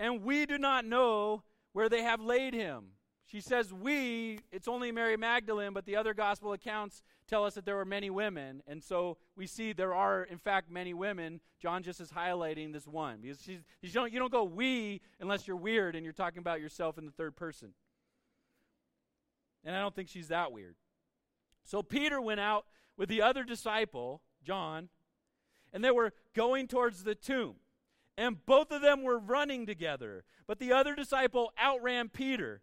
and 0.00 0.24
we 0.24 0.46
do 0.46 0.58
not 0.58 0.84
know 0.84 1.44
where 1.72 1.88
they 1.88 2.02
have 2.02 2.20
laid 2.20 2.54
him. 2.54 2.86
She 3.30 3.42
says, 3.42 3.74
We, 3.74 4.40
it's 4.50 4.68
only 4.68 4.90
Mary 4.90 5.18
Magdalene, 5.18 5.74
but 5.74 5.84
the 5.84 5.96
other 5.96 6.14
gospel 6.14 6.54
accounts 6.54 7.02
tell 7.28 7.44
us 7.44 7.54
that 7.54 7.66
there 7.66 7.76
were 7.76 7.84
many 7.84 8.08
women. 8.08 8.62
And 8.66 8.82
so 8.82 9.18
we 9.36 9.46
see 9.46 9.74
there 9.74 9.94
are, 9.94 10.24
in 10.24 10.38
fact, 10.38 10.70
many 10.70 10.94
women. 10.94 11.40
John 11.60 11.82
just 11.82 12.00
is 12.00 12.10
highlighting 12.10 12.72
this 12.72 12.86
one. 12.86 13.18
Because 13.20 13.42
she's, 13.42 13.60
you, 13.82 13.90
don't, 13.90 14.10
you 14.12 14.18
don't 14.18 14.32
go 14.32 14.44
we 14.44 15.02
unless 15.20 15.46
you're 15.46 15.58
weird 15.58 15.94
and 15.94 16.04
you're 16.04 16.14
talking 16.14 16.38
about 16.38 16.62
yourself 16.62 16.96
in 16.96 17.04
the 17.04 17.12
third 17.12 17.36
person. 17.36 17.74
And 19.62 19.76
I 19.76 19.80
don't 19.80 19.94
think 19.94 20.08
she's 20.08 20.28
that 20.28 20.50
weird. 20.50 20.76
So 21.64 21.82
Peter 21.82 22.22
went 22.22 22.40
out 22.40 22.64
with 22.96 23.10
the 23.10 23.20
other 23.20 23.44
disciple, 23.44 24.22
John, 24.42 24.88
and 25.70 25.84
they 25.84 25.90
were 25.90 26.14
going 26.34 26.66
towards 26.66 27.04
the 27.04 27.14
tomb. 27.14 27.56
And 28.16 28.44
both 28.46 28.70
of 28.70 28.80
them 28.80 29.02
were 29.02 29.18
running 29.18 29.66
together. 29.66 30.24
But 30.46 30.58
the 30.58 30.72
other 30.72 30.94
disciple 30.94 31.52
outran 31.62 32.08
Peter 32.08 32.62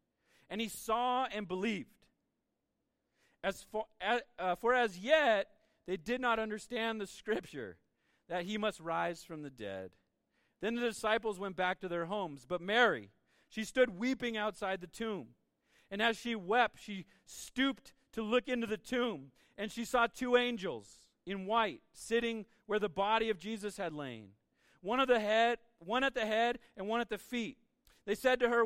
and 0.51 0.59
he 0.59 0.67
saw 0.67 1.25
and 1.33 1.47
believed. 1.47 1.87
As 3.43 3.65
for, 3.71 3.85
uh, 4.37 4.55
for 4.55 4.75
as 4.75 4.99
yet 4.99 5.47
they 5.87 5.97
did 5.97 6.21
not 6.21 6.37
understand 6.37 7.01
the 7.01 7.07
scripture 7.07 7.77
that 8.29 8.43
he 8.43 8.57
must 8.57 8.79
rise 8.79 9.23
from 9.23 9.41
the 9.41 9.49
dead. 9.49 9.91
Then 10.61 10.75
the 10.75 10.81
disciples 10.81 11.39
went 11.39 11.55
back 11.55 11.79
to 11.79 11.87
their 11.87 12.05
homes, 12.05 12.45
but 12.47 12.61
Mary, 12.61 13.09
she 13.49 13.63
stood 13.63 13.97
weeping 13.97 14.37
outside 14.37 14.81
the 14.81 14.87
tomb. 14.87 15.29
And 15.89 16.01
as 16.01 16.17
she 16.17 16.35
wept, 16.35 16.79
she 16.79 17.05
stooped 17.25 17.93
to 18.13 18.21
look 18.21 18.47
into 18.47 18.67
the 18.67 18.77
tomb, 18.77 19.31
and 19.57 19.71
she 19.71 19.85
saw 19.85 20.05
two 20.05 20.37
angels 20.37 20.99
in 21.25 21.45
white 21.45 21.81
sitting 21.93 22.45
where 22.67 22.79
the 22.79 22.89
body 22.89 23.29
of 23.29 23.39
Jesus 23.39 23.77
had 23.77 23.93
lain. 23.93 24.29
One 24.81 24.99
at 24.99 25.07
the 25.07 25.19
head, 25.19 25.59
one 25.79 26.03
at 26.03 26.13
the 26.13 26.25
head, 26.25 26.59
and 26.77 26.87
one 26.87 27.01
at 27.01 27.09
the 27.09 27.17
feet. 27.17 27.57
They 28.05 28.15
said 28.15 28.39
to 28.39 28.49
her, 28.49 28.65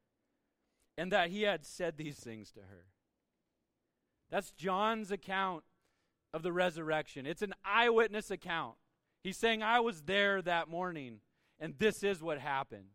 and 1.01 1.11
that 1.11 1.31
he 1.31 1.41
had 1.41 1.65
said 1.65 1.97
these 1.97 2.19
things 2.19 2.51
to 2.51 2.59
her. 2.59 2.85
That's 4.29 4.51
John's 4.51 5.09
account 5.09 5.63
of 6.31 6.43
the 6.43 6.53
resurrection. 6.53 7.25
It's 7.25 7.41
an 7.41 7.55
eyewitness 7.65 8.29
account. 8.29 8.75
He's 9.23 9.35
saying, 9.35 9.63
I 9.63 9.79
was 9.79 10.03
there 10.03 10.43
that 10.43 10.67
morning, 10.67 11.21
and 11.59 11.73
this 11.79 12.03
is 12.03 12.21
what 12.21 12.37
happened. 12.37 12.85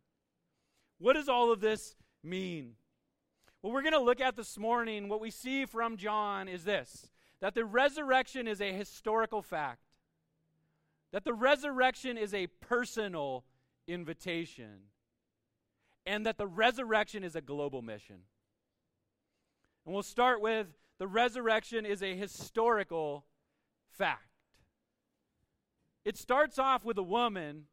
What 1.01 1.15
does 1.15 1.29
all 1.29 1.51
of 1.51 1.59
this 1.59 1.97
mean? 2.23 2.75
What 3.61 3.73
we're 3.73 3.83
going 3.83 3.93
to 3.93 3.99
look 3.99 4.21
at 4.21 4.37
this 4.37 4.57
morning, 4.57 5.09
what 5.09 5.21
we 5.21 5.33
see 5.33 5.65
from 5.65 5.97
John 5.97 6.47
is 6.47 6.63
this 6.63 7.11
that 7.41 7.57
the 7.57 7.65
resurrection 7.65 8.47
is 8.47 8.61
a 8.61 8.73
historical 8.73 9.43
fact, 9.43 9.81
that 11.13 11.25
the 11.25 11.35
resurrection 11.35 12.17
is 12.17 12.33
a 12.33 12.47
personal 12.61 13.43
invitation, 13.89 14.93
and 16.07 16.25
that 16.25 16.39
the 16.39 16.47
resurrection 16.47 17.25
is 17.25 17.35
a 17.35 17.41
global 17.41 17.83
mission. 17.83 18.21
And 19.85 19.93
we'll 19.93 20.03
start 20.03 20.41
with 20.41 20.69
the 20.99 21.07
resurrection 21.07 21.85
is 21.85 22.03
a 22.03 22.17
historical 22.17 23.27
fact. 23.91 24.23
It 26.05 26.17
starts 26.17 26.59
off 26.59 26.85
with 26.85 26.97
a 26.99 27.03
woman, 27.03 27.65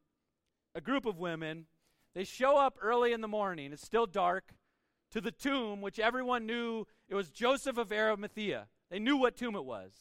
a 0.74 0.82
group 0.82 1.06
of 1.06 1.20
women. 1.20 1.68
They 2.16 2.24
show 2.24 2.58
up 2.58 2.78
early 2.82 3.14
in 3.14 3.22
the 3.22 3.28
morning, 3.28 3.72
it's 3.72 3.86
still 3.86 4.08
dark, 4.08 4.54
to 5.12 5.22
the 5.22 5.32
tomb, 5.32 5.82
which 5.82 6.00
everyone 6.00 6.46
knew 6.46 6.88
it 7.08 7.16
was 7.16 7.30
Joseph 7.30 7.78
of 7.78 7.92
Arimathea. 7.92 8.68
They 8.90 9.00
knew 9.00 9.18
what 9.18 9.38
tomb 9.38 9.56
it 9.56 9.66
was. 9.66 9.94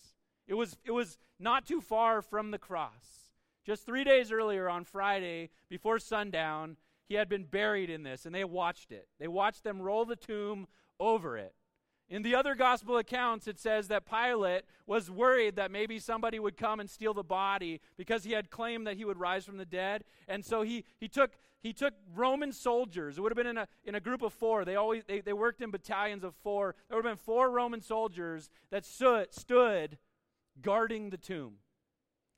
It 0.47 0.55
was, 0.55 0.77
it 0.85 0.91
was 0.91 1.19
not 1.39 1.67
too 1.67 1.81
far 1.81 2.23
from 2.23 2.51
the 2.51 2.59
cross. 2.59 3.31
Just 3.65 3.87
three 3.87 4.05
days 4.05 4.33
earlier 4.33 4.69
on 4.69 4.85
Friday, 4.85 5.51
before 5.69 5.99
sundown, 5.99 6.77
he 7.12 7.19
had 7.19 7.28
been 7.28 7.45
buried 7.45 7.90
in 7.90 8.04
this, 8.04 8.25
and 8.25 8.35
they 8.35 8.42
watched 8.42 8.90
it. 8.90 9.07
They 9.21 9.28
watched 9.28 9.64
them 9.64 9.83
roll 9.83 10.07
the 10.07 10.16
tomb 10.16 10.66
over 10.99 11.37
it. 11.37 11.54
In 12.09 12.23
the 12.23 12.35
other 12.35 12.54
gospel 12.54 12.97
accounts, 12.97 13.47
it 13.47 13.59
says 13.59 13.88
that 13.88 14.11
Pilate 14.11 14.62
was 14.87 15.11
worried 15.11 15.57
that 15.57 15.71
maybe 15.71 15.99
somebody 15.99 16.38
would 16.38 16.57
come 16.57 16.81
and 16.81 16.88
steal 16.88 17.12
the 17.12 17.23
body 17.23 17.83
because 17.99 18.25
he 18.25 18.33
had 18.33 18.49
claimed 18.49 18.87
that 18.87 18.97
he 18.97 19.04
would 19.04 19.21
rise 19.21 19.45
from 19.45 19.59
the 19.59 19.66
dead. 19.66 20.04
And 20.26 20.42
so 20.42 20.62
he, 20.62 20.87
he, 21.00 21.07
took, 21.07 21.33
he 21.61 21.75
took 21.75 21.92
Roman 22.14 22.50
soldiers. 22.50 23.19
It 23.19 23.21
would 23.21 23.31
have 23.31 23.37
been 23.37 23.47
in 23.47 23.59
a, 23.59 23.69
in 23.85 23.95
a 23.95 24.00
group 24.00 24.23
of 24.23 24.33
four. 24.33 24.64
They, 24.64 24.76
always, 24.76 25.02
they, 25.07 25.21
they 25.21 25.35
worked 25.35 25.61
in 25.61 25.71
battalions 25.71 26.25
of 26.25 26.35
four. 26.37 26.75
There 26.88 26.97
would 26.97 27.04
have 27.04 27.19
been 27.19 27.23
four 27.23 27.50
Roman 27.50 27.83
soldiers 27.83 28.49
that 28.71 28.87
stood, 28.87 29.35
stood 29.35 29.99
guarding 30.62 31.11
the 31.11 31.19
tomb. 31.19 31.57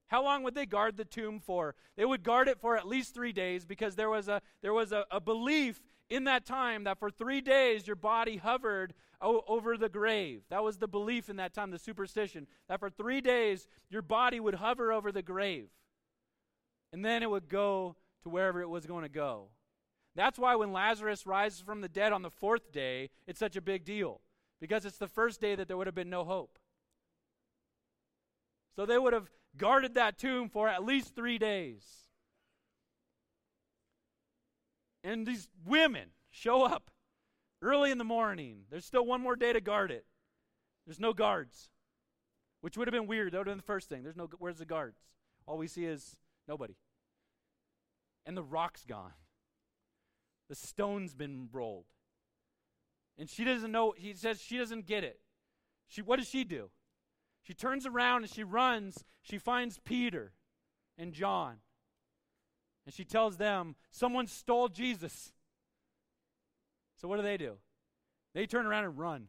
How 0.09 0.23
long 0.23 0.43
would 0.43 0.55
they 0.55 0.67
guard 0.67 0.97
the 0.97 1.05
tomb 1.05 1.41
for? 1.41 1.75
They 1.97 2.05
would 2.05 2.23
guard 2.23 2.49
it 2.49 2.61
for 2.61 2.77
at 2.77 2.87
least 2.87 3.15
three 3.15 3.33
days 3.33 3.65
because 3.65 3.97
there 3.97 4.11
was 4.11 4.29
a, 4.29 4.43
there 4.63 4.75
was 4.75 4.93
a, 4.93 5.05
a 5.11 5.21
belief 5.21 5.81
in 6.11 6.25
that 6.25 6.45
time 6.45 6.85
that 6.85 6.99
for 6.99 7.11
three 7.11 7.41
days 7.41 7.87
your 7.87 7.97
body 7.97 8.37
hovered 8.37 8.95
o- 9.21 9.43
over 9.49 9.77
the 9.77 9.89
grave. 9.89 10.43
That 10.51 10.63
was 10.63 10.77
the 10.77 10.87
belief 10.87 11.31
in 11.31 11.37
that 11.37 11.55
time, 11.55 11.71
the 11.71 11.79
superstition, 11.79 12.47
that 12.69 12.81
for 12.81 12.91
three 12.91 13.21
days 13.21 13.67
your 13.89 14.03
body 14.03 14.41
would 14.41 14.57
hover 14.57 14.93
over 14.93 15.11
the 15.11 15.23
grave. 15.23 15.69
And 16.93 17.05
then 17.05 17.23
it 17.23 17.31
would 17.31 17.49
go 17.49 17.97
to 18.23 18.29
wherever 18.29 18.61
it 18.61 18.69
was 18.69 18.87
going 18.87 19.03
to 19.03 19.09
go. 19.09 19.49
That's 20.15 20.39
why 20.39 20.55
when 20.55 20.73
Lazarus 20.73 21.27
rises 21.27 21.61
from 21.61 21.81
the 21.81 21.89
dead 21.89 22.13
on 22.13 22.23
the 22.23 22.31
fourth 22.31 22.71
day, 22.71 23.11
it's 23.27 23.41
such 23.41 23.57
a 23.57 23.61
big 23.61 23.85
deal. 23.85 24.21
Because 24.61 24.85
it's 24.85 24.99
the 24.99 25.09
first 25.09 25.41
day 25.41 25.57
that 25.57 25.67
there 25.67 25.77
would 25.77 25.89
have 25.89 25.95
been 25.95 26.11
no 26.11 26.25
hope. 26.25 26.59
So 28.77 28.87
they 28.87 28.99
would 28.99 29.13
have 29.13 29.29
guarded 29.57 29.95
that 29.95 30.19
tomb 30.19 30.49
for 30.49 30.69
at 30.69 30.85
least 30.85 31.15
three 31.15 31.39
days. 31.39 31.85
And 35.03 35.27
these 35.27 35.49
women 35.67 36.11
show 36.31 36.65
up 36.65 36.91
early 37.61 37.91
in 37.91 37.99
the 37.99 38.05
morning. 38.05 38.63
There's 38.71 38.85
still 38.85 39.05
one 39.05 39.21
more 39.21 39.37
day 39.37 39.53
to 39.53 39.61
guard 39.61 39.91
it. 39.91 40.07
There's 40.87 41.01
no 41.01 41.13
guards, 41.13 41.71
which 42.61 42.77
would 42.77 42.89
have 42.89 42.93
been 42.93 43.07
weird. 43.07 43.33
That 43.33 43.39
would 43.39 43.47
have 43.47 43.53
been 43.53 43.59
the 43.59 43.65
first 43.65 43.89
thing. 43.89 44.03
There's 44.03 44.17
no, 44.17 44.29
where's 44.39 44.59
the 44.59 44.67
guards? 44.67 44.99
All 45.47 45.59
we 45.59 45.69
see 45.69 45.85
is 45.85 46.17
nobody. 46.49 46.77
And 48.27 48.37
the 48.37 48.43
rock's 48.43 48.85
gone. 48.85 49.13
The 50.49 50.55
stone's 50.55 51.15
been 51.15 51.49
rolled. 51.53 51.87
And 53.19 53.29
she 53.31 53.45
doesn't 53.45 53.71
know, 53.71 53.95
he 53.97 54.15
says 54.15 54.41
she 54.41 54.59
doesn't 54.59 54.87
get 54.87 55.05
it. 55.05 55.21
She, 55.87 56.03
what 56.03 56.19
does 56.19 56.29
she 56.29 56.45
do? 56.45 56.71
She 57.45 57.53
turns 57.53 57.87
around 57.87 58.23
and 58.23 58.33
she 58.33 58.43
runs. 58.43 59.05
She 59.23 59.39
finds 59.39 59.79
Peter 59.85 60.33
and 60.99 61.13
John. 61.13 61.57
And 62.87 62.95
she 62.95 63.05
tells 63.05 63.37
them, 63.37 63.77
Someone 63.91 64.27
stole 64.27 64.69
Jesus. 64.69 65.33
So 67.01 67.07
what 67.07 67.17
do 67.17 67.23
they 67.23 67.37
do? 67.37 67.57
They 68.35 68.47
turn 68.47 68.67
around 68.67 68.85
and 68.85 68.99
run. 68.99 69.29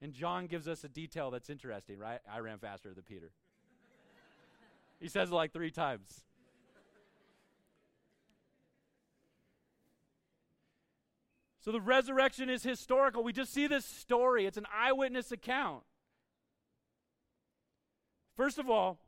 And 0.00 0.12
John 0.12 0.46
gives 0.46 0.68
us 0.68 0.84
a 0.84 0.88
detail 0.88 1.30
that's 1.30 1.50
interesting, 1.50 1.98
right? 1.98 2.20
I 2.32 2.38
ran 2.38 2.58
faster 2.58 2.94
than 2.94 3.02
Peter. 3.02 3.32
he 5.00 5.08
says 5.08 5.30
it 5.30 5.34
like 5.34 5.52
three 5.52 5.70
times. 5.70 6.22
So 11.60 11.72
the 11.72 11.80
resurrection 11.80 12.48
is 12.48 12.62
historical. 12.62 13.24
We 13.24 13.32
just 13.32 13.52
see 13.52 13.66
this 13.66 13.84
story, 13.84 14.46
it's 14.46 14.56
an 14.56 14.66
eyewitness 14.72 15.32
account. 15.32 15.82
First 18.36 18.58
of 18.58 18.68
all, 18.68 18.98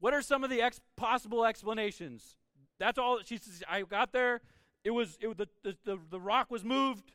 what 0.00 0.14
are 0.14 0.22
some 0.22 0.44
of 0.44 0.50
the 0.50 0.62
ex- 0.62 0.80
possible 0.96 1.44
explanations? 1.44 2.36
That's 2.78 2.98
all 2.98 3.20
she 3.24 3.38
says. 3.38 3.62
I 3.68 3.82
got 3.82 4.12
there. 4.12 4.40
It 4.84 4.90
was 4.90 5.16
it, 5.20 5.36
the, 5.36 5.48
the, 5.62 5.76
the, 5.84 5.98
the 6.10 6.20
rock 6.20 6.50
was 6.50 6.64
moved. 6.64 7.12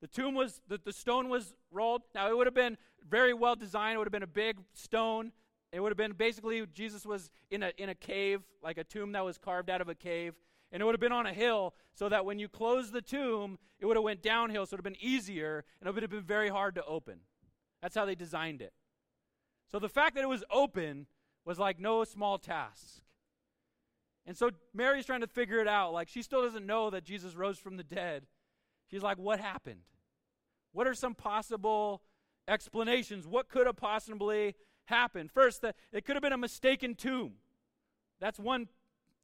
The 0.00 0.06
tomb 0.08 0.34
was 0.34 0.60
the, 0.66 0.80
the 0.82 0.92
stone 0.92 1.28
was 1.28 1.54
rolled. 1.70 2.02
Now 2.14 2.28
it 2.28 2.36
would 2.36 2.46
have 2.46 2.54
been 2.54 2.76
very 3.08 3.34
well 3.34 3.54
designed. 3.54 3.96
It 3.96 3.98
would 3.98 4.06
have 4.06 4.12
been 4.12 4.22
a 4.22 4.26
big 4.26 4.58
stone. 4.72 5.32
It 5.72 5.80
would 5.80 5.90
have 5.90 5.96
been 5.96 6.12
basically 6.12 6.64
Jesus 6.74 7.06
was 7.06 7.30
in 7.50 7.62
a 7.62 7.72
in 7.78 7.88
a 7.88 7.94
cave, 7.94 8.42
like 8.62 8.78
a 8.78 8.84
tomb 8.84 9.12
that 9.12 9.24
was 9.24 9.38
carved 9.38 9.70
out 9.70 9.80
of 9.80 9.88
a 9.88 9.94
cave, 9.94 10.34
and 10.70 10.82
it 10.82 10.84
would 10.84 10.94
have 10.94 11.00
been 11.00 11.12
on 11.12 11.26
a 11.26 11.32
hill, 11.32 11.74
so 11.94 12.08
that 12.08 12.24
when 12.24 12.38
you 12.38 12.48
close 12.48 12.90
the 12.90 13.02
tomb, 13.02 13.58
it 13.78 13.86
would 13.86 13.96
have 13.96 14.04
went 14.04 14.22
downhill, 14.22 14.66
so 14.66 14.74
it 14.74 14.78
would 14.78 14.86
have 14.86 14.92
been 14.92 15.04
easier, 15.04 15.64
and 15.80 15.88
it 15.88 15.94
would 15.94 16.02
have 16.02 16.10
been 16.10 16.22
very 16.22 16.48
hard 16.48 16.74
to 16.74 16.84
open. 16.84 17.20
That's 17.80 17.94
how 17.94 18.04
they 18.04 18.14
designed 18.14 18.60
it. 18.60 18.72
So 19.72 19.78
the 19.78 19.88
fact 19.88 20.14
that 20.14 20.22
it 20.22 20.28
was 20.28 20.44
open 20.50 21.06
was 21.44 21.58
like 21.58 21.80
no 21.80 22.04
small 22.04 22.38
task. 22.38 23.00
And 24.26 24.36
so 24.36 24.50
Mary's 24.72 25.06
trying 25.06 25.22
to 25.22 25.26
figure 25.26 25.60
it 25.60 25.66
out. 25.66 25.92
Like 25.92 26.08
she 26.08 26.22
still 26.22 26.42
doesn't 26.42 26.66
know 26.66 26.90
that 26.90 27.04
Jesus 27.04 27.34
rose 27.34 27.58
from 27.58 27.76
the 27.76 27.82
dead. 27.82 28.26
She's 28.90 29.02
like, 29.02 29.18
what 29.18 29.40
happened? 29.40 29.80
What 30.72 30.86
are 30.86 30.94
some 30.94 31.14
possible 31.14 32.02
explanations? 32.46 33.26
What 33.26 33.48
could 33.48 33.66
have 33.66 33.76
possibly 33.76 34.54
happened? 34.84 35.30
First, 35.32 35.62
that 35.62 35.74
it 35.92 36.04
could 36.04 36.16
have 36.16 36.22
been 36.22 36.32
a 36.32 36.38
mistaken 36.38 36.94
tomb. 36.94 37.32
That's 38.20 38.38
one 38.38 38.68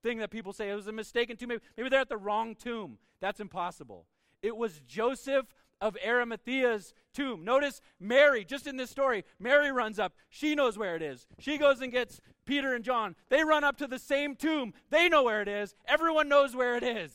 thing 0.02 0.18
that 0.18 0.30
people 0.30 0.52
say. 0.52 0.70
It 0.70 0.74
was 0.74 0.86
a 0.86 0.92
mistaken 0.92 1.36
tomb. 1.36 1.50
Maybe, 1.50 1.62
maybe 1.76 1.88
they're 1.90 2.00
at 2.00 2.08
the 2.08 2.16
wrong 2.16 2.54
tomb. 2.54 2.98
That's 3.20 3.40
impossible. 3.40 4.06
It 4.42 4.56
was 4.56 4.80
Joseph 4.86 5.46
of 5.80 5.96
Arimathea's 6.04 6.92
tomb. 7.14 7.44
Notice 7.44 7.80
Mary, 8.00 8.44
just 8.44 8.66
in 8.66 8.76
this 8.76 8.90
story, 8.90 9.24
Mary 9.38 9.70
runs 9.70 9.98
up. 9.98 10.14
She 10.28 10.54
knows 10.54 10.76
where 10.76 10.96
it 10.96 11.02
is. 11.02 11.26
She 11.38 11.58
goes 11.58 11.80
and 11.80 11.92
gets 11.92 12.20
Peter 12.46 12.74
and 12.74 12.84
John. 12.84 13.14
They 13.28 13.44
run 13.44 13.64
up 13.64 13.76
to 13.78 13.86
the 13.86 13.98
same 13.98 14.34
tomb. 14.34 14.74
They 14.90 15.08
know 15.08 15.22
where 15.22 15.42
it 15.42 15.48
is. 15.48 15.74
Everyone 15.86 16.28
knows 16.28 16.56
where 16.56 16.76
it 16.76 16.82
is. 16.82 17.12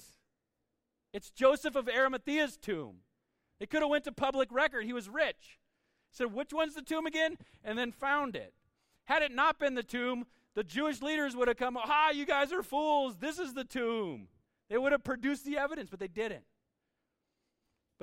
It's 1.13 1.29
Joseph 1.29 1.75
of 1.75 1.87
Arimathea's 1.87 2.57
tomb. 2.57 2.97
They 3.59 3.65
could 3.65 3.81
have 3.81 3.89
went 3.89 4.05
to 4.05 4.11
public 4.11 4.51
record. 4.51 4.85
He 4.85 4.93
was 4.93 5.09
rich. 5.09 5.59
Said, 6.11 6.33
which 6.33 6.53
one's 6.53 6.75
the 6.75 6.81
tomb 6.81 7.05
again? 7.05 7.37
And 7.63 7.77
then 7.77 7.91
found 7.91 8.35
it. 8.35 8.53
Had 9.05 9.21
it 9.21 9.31
not 9.31 9.59
been 9.59 9.75
the 9.75 9.83
tomb, 9.83 10.25
the 10.55 10.63
Jewish 10.63 11.01
leaders 11.01 11.35
would 11.35 11.47
have 11.47 11.57
come, 11.57 11.75
ha, 11.75 12.11
you 12.13 12.25
guys 12.25 12.53
are 12.53 12.63
fools. 12.63 13.17
This 13.17 13.39
is 13.39 13.53
the 13.53 13.63
tomb. 13.63 14.27
They 14.69 14.77
would 14.77 14.91
have 14.91 15.03
produced 15.03 15.45
the 15.45 15.57
evidence, 15.57 15.89
but 15.89 15.99
they 15.99 16.07
didn't. 16.07 16.43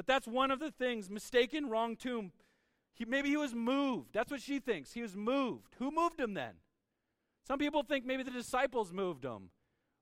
But 0.00 0.06
that's 0.06 0.26
one 0.26 0.50
of 0.50 0.60
the 0.60 0.70
things 0.70 1.10
mistaken, 1.10 1.68
wrong 1.68 1.94
tomb. 1.94 2.32
He, 2.94 3.04
maybe 3.04 3.28
he 3.28 3.36
was 3.36 3.54
moved. 3.54 4.14
That's 4.14 4.30
what 4.30 4.40
she 4.40 4.58
thinks. 4.58 4.94
He 4.94 5.02
was 5.02 5.14
moved. 5.14 5.74
Who 5.78 5.90
moved 5.90 6.18
him 6.18 6.32
then? 6.32 6.54
Some 7.46 7.58
people 7.58 7.82
think 7.82 8.06
maybe 8.06 8.22
the 8.22 8.30
disciples 8.30 8.94
moved 8.94 9.26
him. 9.26 9.50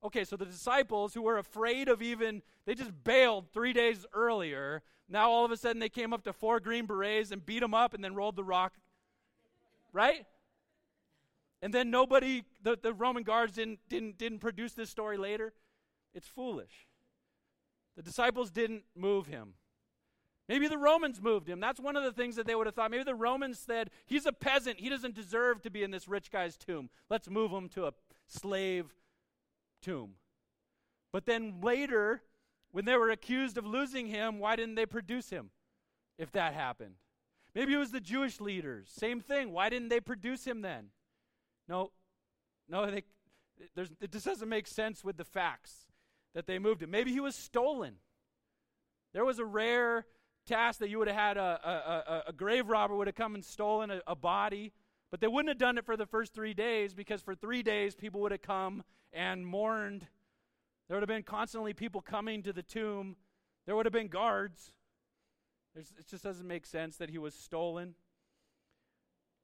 Okay, 0.05 0.23
so 0.23 0.37
the 0.37 0.45
disciples 0.45 1.15
who 1.15 1.23
were 1.23 1.37
afraid 1.37 1.89
of 1.89 2.01
even, 2.01 2.43
they 2.65 2.77
just 2.77 2.93
bailed 3.03 3.47
three 3.53 3.73
days 3.73 4.07
earlier. 4.15 4.83
Now 5.09 5.33
all 5.33 5.45
of 5.45 5.51
a 5.51 5.57
sudden 5.57 5.81
they 5.81 5.89
came 5.89 6.13
up 6.13 6.23
to 6.27 6.33
four 6.33 6.61
green 6.61 6.87
berets 6.87 7.33
and 7.33 7.45
beat 7.45 7.59
them 7.59 7.75
up 7.75 7.93
and 7.93 8.05
then 8.05 8.15
rolled 8.15 8.37
the 8.37 8.45
rock. 8.45 8.75
Right? 9.93 10.27
And 11.61 11.75
then 11.75 11.91
nobody, 11.91 12.45
the, 12.63 12.79
the 12.81 12.93
Roman 12.93 13.25
guards 13.25 13.55
didn't, 13.55 13.81
didn't, 13.89 14.17
didn't 14.17 14.39
produce 14.39 14.75
this 14.75 14.91
story 14.91 15.17
later. 15.17 15.55
It's 16.15 16.29
foolish. 16.29 16.87
The 17.97 18.03
disciples 18.05 18.53
didn't 18.53 18.85
move 18.95 19.27
him. 19.27 19.55
Maybe 20.49 20.67
the 20.67 20.79
Romans 20.79 21.21
moved 21.21 21.47
him. 21.47 21.61
That's 21.61 21.79
one 21.79 21.97
of 21.97 22.05
the 22.05 22.13
things 22.13 22.37
that 22.37 22.47
they 22.47 22.55
would 22.55 22.67
have 22.67 22.75
thought. 22.75 22.91
Maybe 22.91 23.05
the 23.05 23.15
Romans 23.15 23.59
said, 23.59 23.91
he's 24.07 24.25
a 24.25 24.33
peasant. 24.33 24.81
He 24.81 24.89
doesn't 24.89 25.15
deserve 25.15 25.61
to 25.63 25.71
be 25.71 25.83
in 25.83 25.91
this 25.91 26.09
rich 26.09 26.31
guy's 26.31 26.57
tomb. 26.57 26.89
Let's 27.11 27.29
move 27.29 27.51
him 27.51 27.69
to 27.71 27.87
a 27.87 27.93
slave 28.27 28.87
tomb. 29.83 30.15
But 31.13 31.27
then 31.27 31.61
later, 31.63 32.23
when 32.71 32.87
they 32.87 32.97
were 32.97 33.11
accused 33.11 33.59
of 33.59 33.67
losing 33.67 34.07
him, 34.07 34.39
why 34.39 34.57
didn't 34.57 34.77
they 34.77 34.87
produce 34.87 35.29
him 35.29 35.51
if 36.19 36.33
that 36.33 36.55
happened? 36.55 36.95
Maybe 37.55 37.75
it 37.75 37.79
was 37.79 37.91
the 37.91 38.01
Jewish 38.01 38.41
leaders. 38.41 38.89
Same 38.91 39.21
thing. 39.21 39.53
Why 39.53 39.69
didn't 39.69 39.89
they 39.89 40.01
produce 40.01 40.47
him 40.47 40.63
then? 40.63 40.87
No, 41.69 41.91
no, 42.69 42.91
they, 42.91 43.03
it 44.01 44.13
just 44.13 44.25
doesn't 44.25 44.49
make 44.49 44.67
sense 44.67 45.05
with 45.05 45.19
the 45.19 45.25
facts 45.25 45.87
that 46.35 46.47
they 46.47 46.59
moved 46.59 46.83
him. 46.83 46.91
Maybe 46.91 47.13
he 47.13 47.21
was 47.21 47.35
stolen. 47.35 47.97
There 49.13 49.25
was 49.25 49.39
a 49.39 49.45
rare 49.45 50.07
task 50.49 50.81
that 50.81 50.89
you 50.89 50.99
would 50.99 51.09
have 51.09 51.17
had 51.17 51.37
a, 51.37 51.61
a, 51.65 51.71
a, 51.71 52.23
a 52.29 52.33
grave 52.33 52.69
robber 52.69 52.95
would 52.97 53.07
have 53.07 53.17
come 53.17 53.35
and 53.35 53.45
stolen 53.45 53.91
a, 53.91 54.01
a 54.07 54.17
body, 54.17 54.73
but 55.11 55.21
they 55.21 55.29
wouldn't 55.29 55.49
have 55.49 55.59
done 55.59 55.79
it 55.79 55.85
for 55.85 55.97
the 55.97 56.07
first 56.07 56.35
three 56.35 56.55
days 56.55 56.95
because 56.95 57.23
for 57.23 57.35
three 57.35 57.63
days 57.63 57.95
people 57.95 58.21
would 58.23 58.33
have 58.33 58.43
come 58.43 58.83
and 59.13 59.47
mourned 59.47 60.07
There 60.89 60.97
would 60.97 61.03
have 61.03 61.09
been 61.09 61.23
constantly 61.23 61.75
people 61.75 62.01
coming 62.01 62.43
to 62.45 62.53
the 62.53 62.63
tomb. 62.63 63.17
There 63.67 63.77
would 63.77 63.85
have 63.85 63.93
been 63.93 64.09
guards. 64.09 64.73
There's, 65.75 65.93
it 65.99 66.07
just 66.09 66.25
doesn't 66.25 66.47
make 66.47 66.65
sense 66.65 66.97
that 66.97 67.11
he 67.11 67.19
was 67.19 67.35
stolen. 67.35 67.95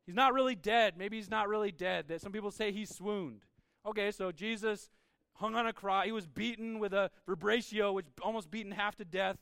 He's 0.07 0.15
not 0.15 0.33
really 0.33 0.55
dead. 0.55 0.95
Maybe 0.97 1.17
he's 1.17 1.31
not 1.31 1.49
really 1.49 1.73
dead. 1.73 2.09
That 2.09 2.21
some 2.21 2.33
people 2.33 2.51
say 2.51 2.73
he 2.73 2.87
swooned. 2.87 3.43
Okay, 3.87 4.11
so 4.11 4.33
Jesus 4.33 4.89
hung 5.35 5.55
on 5.55 5.67
a 5.67 5.73
cross. 5.73 6.07
He 6.07 6.13
was 6.13 6.27
beaten 6.27 6.79
with 6.79 6.95
a 6.95 7.11
vibratio, 7.29 7.93
which 7.93 8.07
almost 8.23 8.51
beaten 8.51 8.73
half 8.73 8.97
to 8.97 9.05
death. 9.05 9.37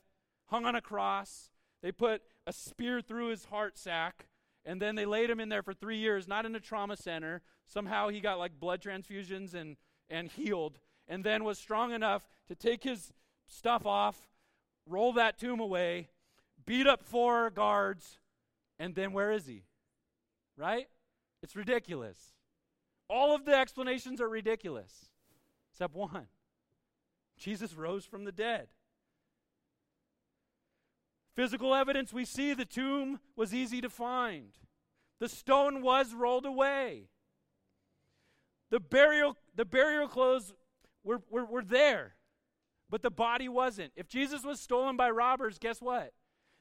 Hung 0.47 0.65
on 0.65 0.75
a 0.75 0.81
cross. 0.81 1.51
They 1.83 1.91
put 1.91 2.23
a 2.47 2.53
spear 2.53 3.01
through 3.01 3.27
his 3.27 3.45
heart 3.45 3.77
sac, 3.77 4.25
and 4.65 4.81
then 4.81 4.95
they 4.95 5.05
laid 5.05 5.29
him 5.29 5.41
in 5.41 5.49
there 5.49 5.61
for 5.61 5.73
three 5.73 5.97
years, 5.97 6.27
not 6.27 6.45
in 6.45 6.55
a 6.55 6.59
trauma 6.59 6.95
center. 6.95 7.41
Somehow 7.67 8.07
he 8.07 8.21
got 8.21 8.39
like 8.39 8.59
blood 8.59 8.81
transfusions 8.81 9.53
and 9.53 9.75
and 10.09 10.29
healed, 10.29 10.79
and 11.07 11.23
then 11.23 11.43
was 11.43 11.57
strong 11.59 11.91
enough 11.91 12.27
to 12.47 12.55
take 12.55 12.83
his 12.83 13.11
stuff 13.47 13.85
off, 13.85 14.29
roll 14.87 15.13
that 15.13 15.37
tomb 15.37 15.59
away, 15.59 16.09
beat 16.65 16.87
up 16.87 17.03
four 17.03 17.49
guards, 17.49 18.19
and 18.79 18.95
then 18.95 19.11
where 19.11 19.31
is 19.31 19.45
he? 19.45 19.63
Right? 20.55 20.87
It's 21.41 21.55
ridiculous. 21.55 22.17
All 23.09 23.35
of 23.35 23.45
the 23.45 23.55
explanations 23.55 24.21
are 24.21 24.29
ridiculous, 24.29 25.09
except 25.71 25.95
one 25.95 26.27
Jesus 27.37 27.73
rose 27.73 28.05
from 28.05 28.23
the 28.23 28.31
dead. 28.31 28.67
Physical 31.35 31.73
evidence 31.73 32.13
we 32.13 32.25
see 32.25 32.53
the 32.53 32.65
tomb 32.65 33.19
was 33.35 33.53
easy 33.53 33.81
to 33.81 33.89
find, 33.89 34.53
the 35.19 35.29
stone 35.29 35.81
was 35.81 36.13
rolled 36.13 36.45
away. 36.45 37.09
The 38.69 38.79
burial, 38.79 39.37
the 39.55 39.65
burial 39.65 40.07
clothes 40.07 40.53
were, 41.03 41.21
were, 41.29 41.45
were 41.45 41.63
there, 41.63 42.15
but 42.89 43.03
the 43.03 43.11
body 43.11 43.47
wasn't. 43.47 43.93
If 43.95 44.07
Jesus 44.07 44.43
was 44.43 44.59
stolen 44.59 44.97
by 44.97 45.11
robbers, 45.11 45.59
guess 45.59 45.79
what? 45.79 46.11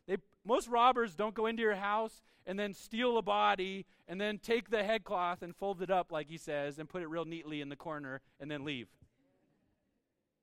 They, 0.06 0.16
most 0.44 0.68
robbers 0.68 1.14
don't 1.14 1.34
go 1.34 1.46
into 1.46 1.62
your 1.62 1.76
house 1.76 2.22
and 2.46 2.58
then 2.58 2.74
steal 2.74 3.16
a 3.16 3.22
body 3.22 3.86
and 4.08 4.20
then 4.20 4.38
take 4.38 4.68
the 4.68 4.82
headcloth 4.82 5.42
and 5.42 5.56
fold 5.56 5.80
it 5.80 5.90
up, 5.90 6.12
like 6.12 6.28
he 6.28 6.36
says, 6.36 6.78
and 6.78 6.88
put 6.88 7.02
it 7.02 7.08
real 7.08 7.24
neatly 7.24 7.60
in 7.60 7.68
the 7.68 7.76
corner 7.76 8.20
and 8.40 8.50
then 8.50 8.64
leave. 8.64 8.88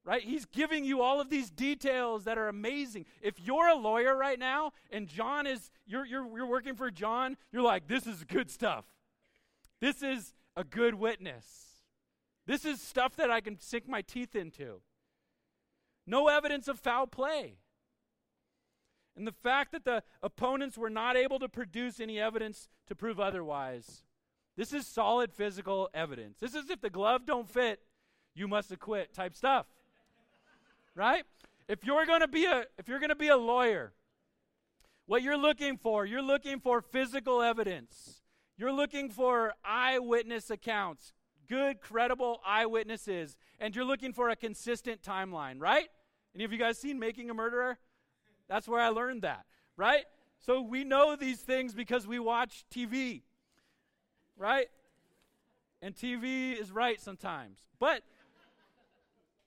Right? 0.06 0.24
He's 0.24 0.46
giving 0.46 0.86
you 0.86 1.02
all 1.02 1.22
of 1.22 1.30
these 1.30 1.52
details 1.52 2.24
that 2.24 2.38
are 2.38 2.48
amazing. 2.48 3.06
If 3.22 3.40
you're 3.40 3.68
a 3.68 3.76
lawyer 3.76 4.16
right 4.16 4.40
now 4.40 4.72
and 4.92 5.08
John 5.08 5.46
is, 5.46 5.70
you're, 5.86 6.06
you're, 6.06 6.26
you're 6.36 6.48
working 6.48 6.76
for 6.76 6.90
John, 6.90 7.38
you're 7.52 7.62
like, 7.62 7.88
this 7.88 8.08
is 8.08 8.24
good 8.24 8.50
stuff. 8.50 8.86
This 9.82 10.02
is 10.02 10.34
a 10.56 10.64
good 10.64 10.96
witness. 10.96 11.46
This 12.48 12.66
is 12.66 12.82
stuff 12.82 13.16
that 13.18 13.30
I 13.30 13.42
can 13.42 13.60
sink 13.60 13.88
my 13.88 14.02
teeth 14.02 14.36
into. 14.36 14.82
No 16.08 16.28
evidence 16.28 16.68
of 16.68 16.80
foul 16.80 17.06
play. 17.06 17.58
And 19.16 19.28
the 19.28 19.32
fact 19.32 19.74
that 19.74 19.86
the 19.86 20.02
opponents 20.24 20.78
were 20.78 20.90
not 20.90 21.18
able 21.18 21.40
to 21.40 21.50
produce 21.50 22.00
any 22.00 22.20
evidence 22.20 22.68
to 22.88 22.96
prove 22.96 23.20
otherwise. 23.20 24.04
This 24.58 24.74
is 24.74 24.88
solid 24.88 25.32
physical 25.32 25.90
evidence. 25.94 26.38
This 26.40 26.56
is 26.56 26.70
if 26.70 26.82
the 26.82 26.90
glove 26.90 27.26
don't 27.26 27.48
fit, 27.48 27.82
you 28.34 28.48
must 28.48 28.72
acquit 28.72 29.14
type 29.14 29.36
stuff. 29.36 29.68
Right? 31.00 31.24
If 31.70 31.86
you're 31.86 32.06
going 32.06 32.20
to 32.20 32.28
be 32.28 32.44
a 32.44 32.66
if 32.78 32.90
you're 32.90 33.00
going 33.00 33.10
to 33.10 33.16
be 33.16 33.30
a 33.30 33.38
lawyer, 33.38 33.94
what 35.06 35.24
you're 35.24 35.38
looking 35.38 35.78
for, 35.78 36.06
you're 36.06 36.22
looking 36.22 36.60
for 36.60 36.82
physical 36.82 37.42
evidence. 37.42 38.22
You're 38.58 38.74
looking 38.74 39.10
for 39.10 39.54
eyewitness 39.64 40.50
accounts, 40.50 41.14
good, 41.48 41.80
credible 41.80 42.42
eyewitnesses, 42.46 43.38
and 43.62 43.74
you're 43.74 43.86
looking 43.86 44.12
for 44.12 44.28
a 44.30 44.36
consistent 44.36 45.02
timeline, 45.02 45.62
right? 45.62 45.88
Any 46.36 46.44
of 46.44 46.52
you 46.52 46.60
guys 46.60 46.78
seen 46.78 47.00
Making 47.00 47.30
a 47.30 47.34
Murderer? 47.34 47.78
That's 48.50 48.68
where 48.68 48.82
I 48.82 48.90
learned 48.90 49.22
that, 49.22 49.46
right? 49.78 50.04
So 50.38 50.60
we 50.60 50.84
know 50.84 51.16
these 51.16 51.40
things 51.40 51.74
because 51.74 52.06
we 52.06 52.20
watch 52.20 52.66
TV, 52.76 53.22
right? 54.36 54.68
And 55.82 55.96
TV 55.96 56.60
is 56.60 56.72
right 56.72 57.00
sometimes. 57.00 57.60
But 57.80 58.04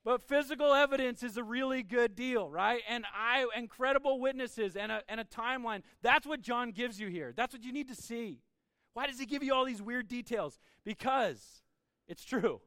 but 0.05 0.23
physical 0.23 0.75
evidence 0.75 1.23
is 1.23 1.37
a 1.37 1.45
really 1.45 1.83
good 1.83 2.15
deal, 2.15 2.49
right? 2.51 2.83
And 2.89 3.05
I 3.15 3.47
incredible 3.57 4.21
witnesses 4.21 4.77
and 4.77 4.91
a, 4.91 5.03
and 5.09 5.21
a 5.21 5.25
timeline. 5.25 5.83
That's 6.03 6.27
what 6.27 6.43
John 6.43 6.73
gives 6.73 6.99
you 6.99 7.09
here. 7.09 7.33
That's 7.37 7.55
what 7.55 7.63
you 7.63 7.73
need 7.73 7.89
to 7.89 7.95
see. 7.95 8.41
Why 8.95 9.07
does 9.07 9.19
he 9.19 9.27
give 9.27 9.43
you 9.43 9.55
all 9.55 9.65
these 9.65 9.81
weird 9.81 10.09
details? 10.09 10.59
Because 10.85 11.63
it's 12.09 12.25
true. 12.25 12.61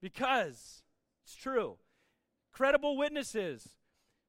Because 0.00 0.82
it's 1.24 1.34
true. 1.34 1.76
Credible 2.52 2.96
witnesses. 2.96 3.76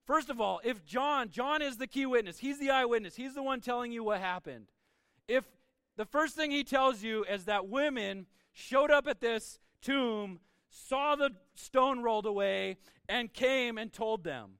First 0.05 0.29
of 0.29 0.39
all, 0.39 0.61
if 0.63 0.85
John, 0.85 1.29
John 1.29 1.61
is 1.61 1.77
the 1.77 1.87
key 1.87 2.05
witness, 2.05 2.39
he's 2.39 2.59
the 2.59 2.69
eyewitness, 2.69 3.15
he's 3.15 3.33
the 3.33 3.43
one 3.43 3.61
telling 3.61 3.91
you 3.91 4.03
what 4.03 4.19
happened. 4.19 4.67
If 5.27 5.45
the 5.97 6.05
first 6.05 6.35
thing 6.35 6.51
he 6.51 6.63
tells 6.63 7.01
you 7.03 7.25
is 7.25 7.45
that 7.45 7.67
women 7.67 8.25
showed 8.53 8.91
up 8.91 9.07
at 9.07 9.19
this 9.19 9.59
tomb, 9.81 10.39
saw 10.69 11.15
the 11.15 11.31
stone 11.55 12.01
rolled 12.01 12.25
away, 12.25 12.77
and 13.09 13.33
came 13.33 13.77
and 13.77 13.91
told 13.91 14.23
them. 14.23 14.59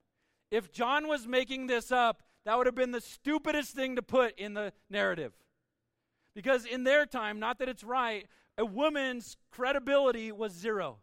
If 0.52 0.72
John 0.72 1.08
was 1.08 1.28
making 1.28 1.68
this 1.68 1.92
up, 1.92 2.24
that 2.46 2.58
would 2.58 2.66
have 2.66 2.76
been 2.76 2.92
the 2.92 3.02
stupidest 3.02 3.76
thing 3.76 3.98
to 3.98 4.02
put 4.02 4.38
in 4.40 4.54
the 4.54 4.72
narrative. 4.90 5.34
Because 6.34 6.66
in 6.66 6.84
their 6.84 7.06
time, 7.06 7.40
not 7.40 7.60
that 7.60 7.68
it's 7.68 7.84
right, 7.84 8.26
a 8.58 8.66
woman's 8.66 9.36
credibility 9.52 10.32
was 10.32 10.54
zero. 10.54 11.00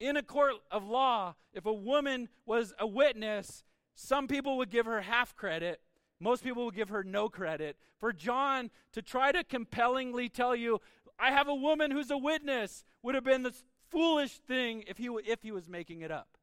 In 0.00 0.16
a 0.16 0.22
court 0.22 0.54
of 0.70 0.84
law, 0.84 1.34
if 1.52 1.66
a 1.66 1.72
woman 1.72 2.28
was 2.46 2.72
a 2.78 2.86
witness, 2.86 3.62
some 3.94 4.26
people 4.26 4.56
would 4.56 4.70
give 4.70 4.86
her 4.86 5.02
half 5.02 5.36
credit, 5.36 5.80
most 6.18 6.42
people 6.42 6.64
would 6.66 6.74
give 6.74 6.90
her 6.90 7.04
no 7.04 7.28
credit. 7.28 7.76
For 7.98 8.12
John 8.12 8.70
to 8.92 9.02
try 9.02 9.32
to 9.32 9.44
compellingly 9.44 10.28
tell 10.28 10.56
you, 10.56 10.80
I 11.20 11.30
have 11.32 11.48
a 11.48 11.54
woman 11.54 11.90
who's 11.90 12.10
a 12.10 12.16
witness, 12.16 12.84
would 13.02 13.14
have 13.14 13.24
been 13.24 13.42
the 13.42 13.54
foolish 13.90 14.38
thing 14.38 14.84
if 14.86 14.96
he, 14.96 15.08
if 15.26 15.42
he 15.42 15.52
was 15.52 15.68
making 15.68 16.00
it 16.00 16.10
up. 16.10 16.38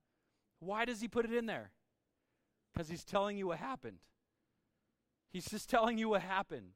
Why 0.60 0.86
does 0.86 1.02
he 1.02 1.08
put 1.08 1.26
it 1.26 1.34
in 1.34 1.46
there? 1.46 1.72
Because 2.74 2.90
he's 2.90 3.04
telling 3.04 3.38
you 3.38 3.48
what 3.48 3.58
happened. 3.58 3.98
He's 5.32 5.50
just 5.50 5.70
telling 5.70 5.98
you 5.98 6.10
what 6.10 6.22
happened. 6.22 6.72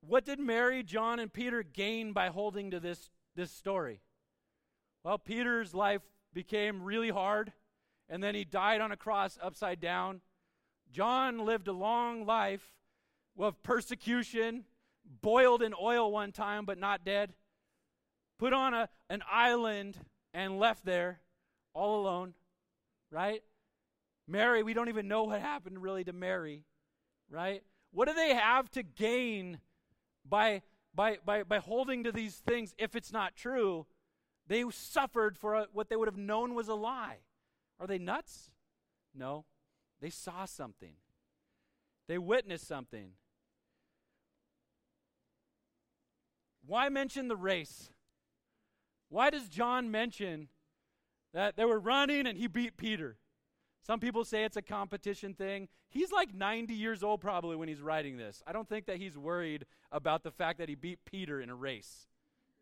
What 0.00 0.24
did 0.24 0.38
Mary, 0.38 0.82
John, 0.82 1.18
and 1.18 1.32
Peter 1.32 1.62
gain 1.62 2.12
by 2.12 2.28
holding 2.28 2.70
to 2.70 2.80
this, 2.80 3.10
this 3.34 3.50
story? 3.50 4.00
Well, 5.02 5.18
Peter's 5.18 5.74
life 5.74 6.02
became 6.32 6.82
really 6.82 7.10
hard, 7.10 7.52
and 8.08 8.22
then 8.22 8.34
he 8.34 8.44
died 8.44 8.80
on 8.80 8.92
a 8.92 8.96
cross 8.96 9.38
upside 9.42 9.80
down. 9.80 10.20
John 10.92 11.44
lived 11.44 11.68
a 11.68 11.72
long 11.72 12.24
life 12.24 12.72
of 13.38 13.62
persecution, 13.62 14.64
boiled 15.22 15.62
in 15.62 15.74
oil 15.80 16.10
one 16.10 16.32
time, 16.32 16.64
but 16.64 16.78
not 16.78 17.04
dead, 17.04 17.34
put 18.38 18.52
on 18.52 18.74
a, 18.74 18.88
an 19.08 19.22
island 19.30 19.96
and 20.34 20.58
left 20.58 20.84
there 20.84 21.20
all 21.74 22.00
alone, 22.00 22.34
right? 23.10 23.42
Mary, 24.26 24.62
we 24.62 24.74
don't 24.74 24.88
even 24.88 25.08
know 25.08 25.24
what 25.24 25.40
happened 25.40 25.82
really 25.82 26.04
to 26.04 26.12
Mary, 26.12 26.64
right? 27.30 27.62
What 27.92 28.08
do 28.08 28.14
they 28.14 28.34
have 28.34 28.70
to 28.72 28.82
gain 28.82 29.58
by, 30.28 30.62
by, 30.94 31.18
by, 31.24 31.42
by 31.44 31.58
holding 31.58 32.04
to 32.04 32.12
these 32.12 32.36
things 32.36 32.74
if 32.78 32.96
it's 32.96 33.12
not 33.12 33.36
true, 33.36 33.86
they 34.48 34.64
suffered 34.70 35.38
for 35.38 35.54
a, 35.54 35.66
what 35.72 35.88
they 35.88 35.96
would 35.96 36.08
have 36.08 36.16
known 36.16 36.54
was 36.54 36.68
a 36.68 36.74
lie. 36.74 37.18
Are 37.78 37.86
they 37.86 37.98
nuts? 37.98 38.50
No. 39.14 39.44
They 40.00 40.10
saw 40.10 40.44
something, 40.44 40.94
they 42.06 42.18
witnessed 42.18 42.68
something. 42.68 43.12
Why 46.66 46.88
mention 46.88 47.28
the 47.28 47.36
race? 47.36 47.90
Why 49.08 49.30
does 49.30 49.48
John 49.48 49.90
mention 49.90 50.48
that 51.32 51.56
they 51.56 51.64
were 51.64 51.78
running 51.78 52.26
and 52.26 52.36
he 52.36 52.46
beat 52.46 52.76
Peter? 52.76 53.16
Some 53.86 54.00
people 54.00 54.24
say 54.24 54.42
it's 54.42 54.56
a 54.56 54.62
competition 54.62 55.34
thing. 55.34 55.68
He's 55.88 56.10
like 56.10 56.34
90 56.34 56.74
years 56.74 57.04
old 57.04 57.20
probably 57.20 57.54
when 57.54 57.68
he's 57.68 57.80
writing 57.80 58.16
this. 58.16 58.42
I 58.44 58.52
don't 58.52 58.68
think 58.68 58.86
that 58.86 58.96
he's 58.96 59.16
worried 59.16 59.64
about 59.92 60.24
the 60.24 60.32
fact 60.32 60.58
that 60.58 60.68
he 60.68 60.74
beat 60.74 60.98
Peter 61.04 61.40
in 61.40 61.50
a 61.50 61.54
race. 61.54 62.08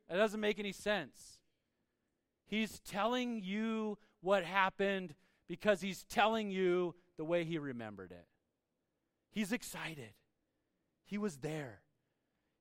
That 0.08 0.16
doesn't 0.16 0.40
make 0.40 0.58
any 0.58 0.72
sense. 0.72 1.38
He's 2.44 2.80
telling 2.80 3.40
you 3.42 3.96
what 4.20 4.44
happened 4.44 5.14
because 5.48 5.80
he's 5.80 6.04
telling 6.04 6.50
you 6.50 6.94
the 7.16 7.24
way 7.24 7.44
he 7.44 7.58
remembered 7.58 8.10
it. 8.10 8.26
He's 9.30 9.50
excited. 9.50 10.12
He 11.04 11.16
was 11.16 11.38
there. 11.38 11.80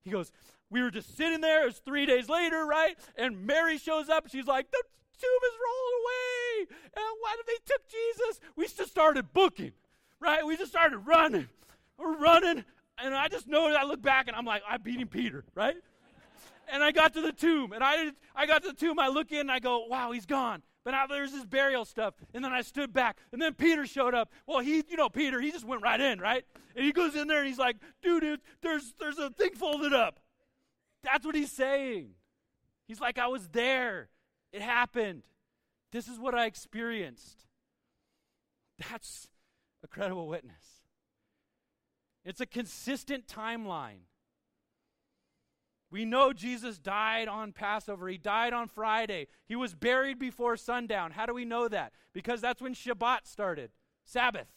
He 0.04 0.10
goes, 0.10 0.32
We 0.70 0.82
were 0.82 0.90
just 0.90 1.16
sitting 1.16 1.40
there. 1.40 1.66
It's 1.66 1.78
three 1.78 2.06
days 2.06 2.28
later, 2.28 2.64
right? 2.64 2.96
And 3.16 3.46
Mary 3.46 3.78
shows 3.78 4.08
up. 4.08 4.28
She's 4.28 4.46
like, 4.46 4.70
The 4.70 4.82
tomb 5.20 5.40
is 5.44 5.58
rolled 5.64 5.94
away. 6.02 6.76
And 6.96 7.16
why 7.20 7.36
did 7.36 7.46
they 7.46 7.72
took 7.72 7.82
Jesus? 7.88 8.40
We 8.56 8.66
just 8.68 8.90
started 8.90 9.32
booking, 9.32 9.72
right? 10.20 10.44
We 10.46 10.56
just 10.56 10.70
started 10.70 10.98
running. 10.98 11.48
We're 11.98 12.16
running. 12.16 12.64
And 13.02 13.14
I 13.14 13.28
just 13.28 13.48
know 13.48 13.66
I 13.66 13.84
look 13.84 14.02
back 14.02 14.28
and 14.28 14.36
I'm 14.36 14.44
like, 14.44 14.62
I'm 14.68 14.80
beating 14.82 15.08
Peter, 15.08 15.44
right? 15.54 15.76
and 16.68 16.82
I 16.82 16.92
got 16.92 17.14
to 17.14 17.20
the 17.20 17.32
tomb, 17.32 17.72
and 17.72 17.82
I, 17.82 18.12
I 18.34 18.46
got 18.46 18.62
to 18.62 18.68
the 18.68 18.74
tomb. 18.74 18.98
I 18.98 19.08
look 19.08 19.32
in, 19.32 19.40
and 19.40 19.52
I 19.52 19.58
go, 19.58 19.86
wow, 19.86 20.12
he's 20.12 20.26
gone. 20.26 20.62
But 20.84 20.90
now 20.90 21.06
there's 21.06 21.32
this 21.32 21.44
burial 21.44 21.84
stuff. 21.84 22.14
And 22.34 22.44
then 22.44 22.52
I 22.52 22.60
stood 22.60 22.92
back, 22.92 23.18
and 23.32 23.40
then 23.40 23.54
Peter 23.54 23.86
showed 23.86 24.14
up. 24.14 24.30
Well, 24.46 24.58
he, 24.60 24.84
you 24.88 24.96
know, 24.96 25.08
Peter, 25.08 25.40
he 25.40 25.50
just 25.50 25.64
went 25.64 25.82
right 25.82 26.00
in, 26.00 26.18
right? 26.18 26.44
And 26.76 26.84
he 26.84 26.92
goes 26.92 27.14
in 27.14 27.26
there, 27.26 27.38
and 27.38 27.48
he's 27.48 27.58
like, 27.58 27.76
dude, 28.02 28.40
there's, 28.60 28.92
there's 29.00 29.18
a 29.18 29.30
thing 29.30 29.54
folded 29.54 29.94
up. 29.94 30.20
That's 31.02 31.24
what 31.24 31.34
he's 31.34 31.52
saying. 31.52 32.10
He's 32.86 33.00
like, 33.00 33.18
I 33.18 33.28
was 33.28 33.48
there. 33.48 34.08
It 34.52 34.60
happened. 34.60 35.22
This 35.90 36.06
is 36.06 36.18
what 36.18 36.34
I 36.34 36.46
experienced. 36.46 37.44
That's 38.90 39.28
a 39.82 39.88
credible 39.88 40.28
witness. 40.28 40.82
It's 42.24 42.40
a 42.40 42.46
consistent 42.46 43.26
timeline. 43.26 44.00
We 45.94 46.04
know 46.04 46.32
Jesus 46.32 46.80
died 46.80 47.28
on 47.28 47.52
Passover. 47.52 48.08
He 48.08 48.18
died 48.18 48.52
on 48.52 48.66
Friday. 48.66 49.28
He 49.46 49.54
was 49.54 49.76
buried 49.76 50.18
before 50.18 50.56
sundown. 50.56 51.12
How 51.12 51.24
do 51.24 51.32
we 51.32 51.44
know 51.44 51.68
that? 51.68 51.92
Because 52.12 52.40
that's 52.40 52.60
when 52.60 52.74
Shabbat 52.74 53.28
started, 53.28 53.70
Sabbath. 54.04 54.48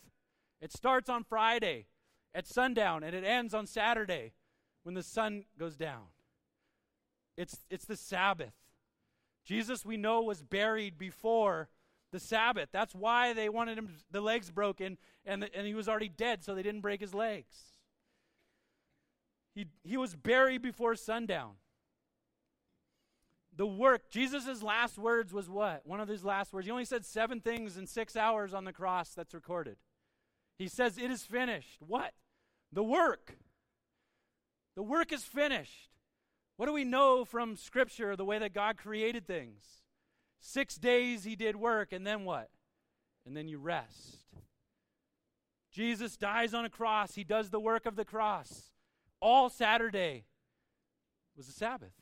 It 0.62 0.71
starts 0.71 1.10
on 1.10 1.23
Friday 1.23 1.86
at 2.34 2.47
sundown 2.47 3.04
and 3.04 3.15
it 3.15 3.23
ends 3.23 3.54
on 3.54 3.67
Saturday 3.67 4.34
when 4.82 4.95
the 4.95 5.04
sun 5.04 5.43
goes 5.60 5.76
down. 5.76 6.06
It's, 7.38 7.58
it's 7.69 7.86
the 7.86 7.97
Sabbath. 7.97 8.56
Jesus, 9.45 9.86
we 9.86 9.95
know, 9.95 10.23
was 10.23 10.41
buried 10.41 10.97
before 10.97 11.69
the 12.12 12.19
Sabbath. 12.19 12.69
That's 12.71 12.95
why 12.95 13.34
they 13.34 13.47
wanted 13.47 13.78
him 13.78 13.89
the 14.10 14.21
legs 14.21 14.50
broken, 14.50 14.97
and, 15.23 15.43
the, 15.43 15.56
and 15.56 15.67
he 15.67 15.76
was 15.76 15.88
already 15.88 16.10
dead, 16.10 16.43
so 16.43 16.56
they 16.56 16.63
didn't 16.63 16.82
break 16.82 17.00
his 17.00 17.13
legs. 17.13 17.77
He, 19.58 19.65
he 19.84 19.98
was 19.98 20.15
buried 20.15 20.62
before 20.62 20.96
sundown. 20.96 21.54
The 23.56 23.65
work, 23.65 24.12
Jesus' 24.12 24.62
last 24.62 25.00
words 25.00 25.34
was 25.34 25.50
what? 25.50 25.82
One 25.84 26.00
of 26.00 26.08
his 26.08 26.24
last 26.24 26.54
words. 26.54 26.67
He 26.67 26.72
only 26.72 26.86
said 26.86 27.04
seven 27.04 27.41
things 27.41 27.76
in 27.76 27.88
six 27.88 28.15
hours 28.15 28.54
on 28.54 28.65
the 28.65 28.72
cross 28.72 29.15
that's 29.15 29.34
recorded. 29.34 29.78
He 30.60 30.67
says, 30.67 31.00
It 31.00 31.10
is 31.10 31.24
finished. 31.24 31.80
What? 31.80 32.13
The 32.72 32.84
work. 32.84 33.36
The 34.76 34.84
work 34.84 35.12
is 35.12 35.24
finished. 35.24 35.89
What 36.58 36.67
do 36.67 36.74
we 36.74 36.84
know 36.84 37.26
from 37.26 37.56
Scripture, 37.56 38.15
the 38.15 38.26
way 38.26 38.38
that 38.38 38.54
God 38.54 38.78
created 38.78 39.26
things? 39.26 39.63
Six 40.39 40.76
days 40.76 41.24
he 41.24 41.36
did 41.36 41.56
work, 41.56 41.91
and 41.91 42.06
then 42.06 42.26
what? 42.26 42.52
And 43.26 43.36
then 43.36 43.48
you 43.48 43.58
rest. 43.58 44.17
Jesus 45.72 46.15
dies 46.15 46.54
on 46.54 46.63
a 46.63 46.70
cross. 46.70 47.15
He 47.15 47.24
does 47.24 47.50
the 47.50 47.60
work 47.60 47.88
of 47.88 47.96
the 47.96 48.06
cross 48.06 48.70
all 49.21 49.49
Saturday 49.49 50.25
was 51.36 51.47
the 51.47 51.53
Sabbath. 51.53 51.93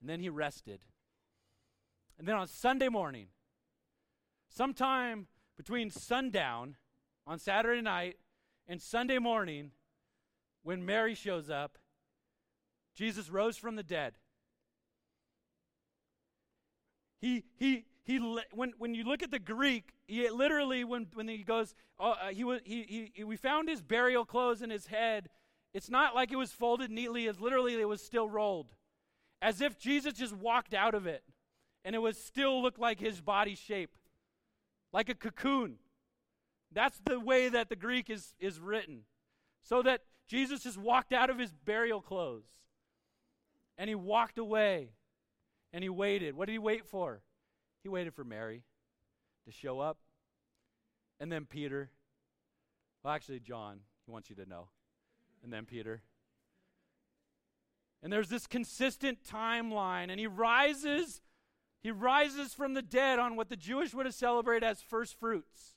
And 0.00 0.10
then 0.10 0.20
he 0.20 0.28
rested. 0.28 0.80
And 2.18 2.26
then 2.26 2.36
on 2.36 2.46
Sunday 2.46 2.88
morning, 2.88 3.28
sometime 4.48 5.28
between 5.56 5.90
sundown 5.90 6.76
on 7.26 7.38
Saturday 7.38 7.82
night 7.82 8.16
and 8.66 8.80
Sunday 8.80 9.18
morning, 9.18 9.70
when 10.62 10.84
Mary 10.84 11.14
shows 11.14 11.50
up, 11.50 11.78
Jesus 12.94 13.30
rose 13.30 13.56
from 13.56 13.76
the 13.76 13.82
dead. 13.82 14.14
He, 17.20 17.44
he, 17.56 17.84
he, 18.04 18.18
when, 18.52 18.72
when 18.78 18.94
you 18.94 19.04
look 19.04 19.22
at 19.22 19.30
the 19.30 19.38
Greek, 19.38 19.92
he 20.06 20.28
literally, 20.28 20.84
when, 20.84 21.06
when 21.14 21.28
he 21.28 21.38
goes, 21.38 21.74
uh, 21.98 22.28
he, 22.30 22.44
he, 22.64 23.12
he, 23.14 23.24
we 23.24 23.36
found 23.36 23.68
his 23.68 23.80
burial 23.80 24.24
clothes 24.24 24.62
in 24.62 24.70
his 24.70 24.86
head 24.86 25.28
it's 25.74 25.90
not 25.90 26.14
like 26.14 26.32
it 26.32 26.36
was 26.36 26.52
folded 26.52 26.90
neatly, 26.90 27.26
it's 27.26 27.40
literally 27.40 27.74
it 27.74 27.88
was 27.88 28.02
still 28.02 28.28
rolled. 28.28 28.72
As 29.40 29.60
if 29.60 29.78
Jesus 29.78 30.12
just 30.12 30.34
walked 30.36 30.74
out 30.74 30.94
of 30.94 31.06
it 31.06 31.24
and 31.84 31.94
it 31.94 31.98
was 31.98 32.16
still 32.16 32.62
looked 32.62 32.78
like 32.78 33.00
his 33.00 33.20
body 33.20 33.54
shape. 33.54 33.96
Like 34.92 35.08
a 35.08 35.14
cocoon. 35.14 35.76
That's 36.70 37.00
the 37.04 37.18
way 37.18 37.48
that 37.48 37.68
the 37.68 37.76
Greek 37.76 38.10
is, 38.10 38.34
is 38.38 38.60
written. 38.60 39.00
So 39.62 39.82
that 39.82 40.02
Jesus 40.28 40.62
just 40.62 40.78
walked 40.78 41.12
out 41.12 41.30
of 41.30 41.38
his 41.38 41.52
burial 41.52 42.00
clothes. 42.00 42.46
And 43.78 43.88
he 43.88 43.94
walked 43.94 44.38
away. 44.38 44.90
And 45.72 45.82
he 45.82 45.88
waited. 45.88 46.36
What 46.36 46.46
did 46.46 46.52
he 46.52 46.58
wait 46.58 46.86
for? 46.86 47.22
He 47.82 47.88
waited 47.88 48.14
for 48.14 48.24
Mary 48.24 48.62
to 49.46 49.52
show 49.52 49.80
up. 49.80 49.98
And 51.18 51.32
then 51.32 51.46
Peter. 51.46 51.90
Well, 53.02 53.14
actually, 53.14 53.40
John. 53.40 53.80
He 54.04 54.12
wants 54.12 54.28
you 54.28 54.36
to 54.36 54.46
know 54.46 54.68
and 55.42 55.52
then 55.52 55.64
Peter. 55.64 56.02
And 58.02 58.12
there's 58.12 58.28
this 58.28 58.46
consistent 58.46 59.18
timeline, 59.24 60.10
and 60.10 60.18
he 60.18 60.26
rises. 60.26 61.20
He 61.82 61.90
rises 61.90 62.52
from 62.52 62.74
the 62.74 62.82
dead 62.82 63.18
on 63.18 63.36
what 63.36 63.48
the 63.48 63.56
Jewish 63.56 63.94
would 63.94 64.06
have 64.06 64.14
celebrated 64.14 64.64
as 64.64 64.82
first 64.82 65.18
fruits. 65.18 65.76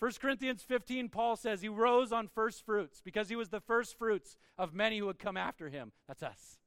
1 0.00 0.12
Corinthians 0.20 0.62
15, 0.62 1.08
Paul 1.08 1.36
says 1.36 1.62
he 1.62 1.68
rose 1.68 2.12
on 2.12 2.28
first 2.28 2.66
fruits 2.66 3.00
because 3.02 3.28
he 3.28 3.36
was 3.36 3.48
the 3.48 3.60
first 3.60 3.96
fruits 3.96 4.36
of 4.58 4.74
many 4.74 4.98
who 4.98 5.06
would 5.06 5.18
come 5.18 5.36
after 5.36 5.70
him. 5.70 5.92
That's 6.06 6.22
us. 6.22 6.58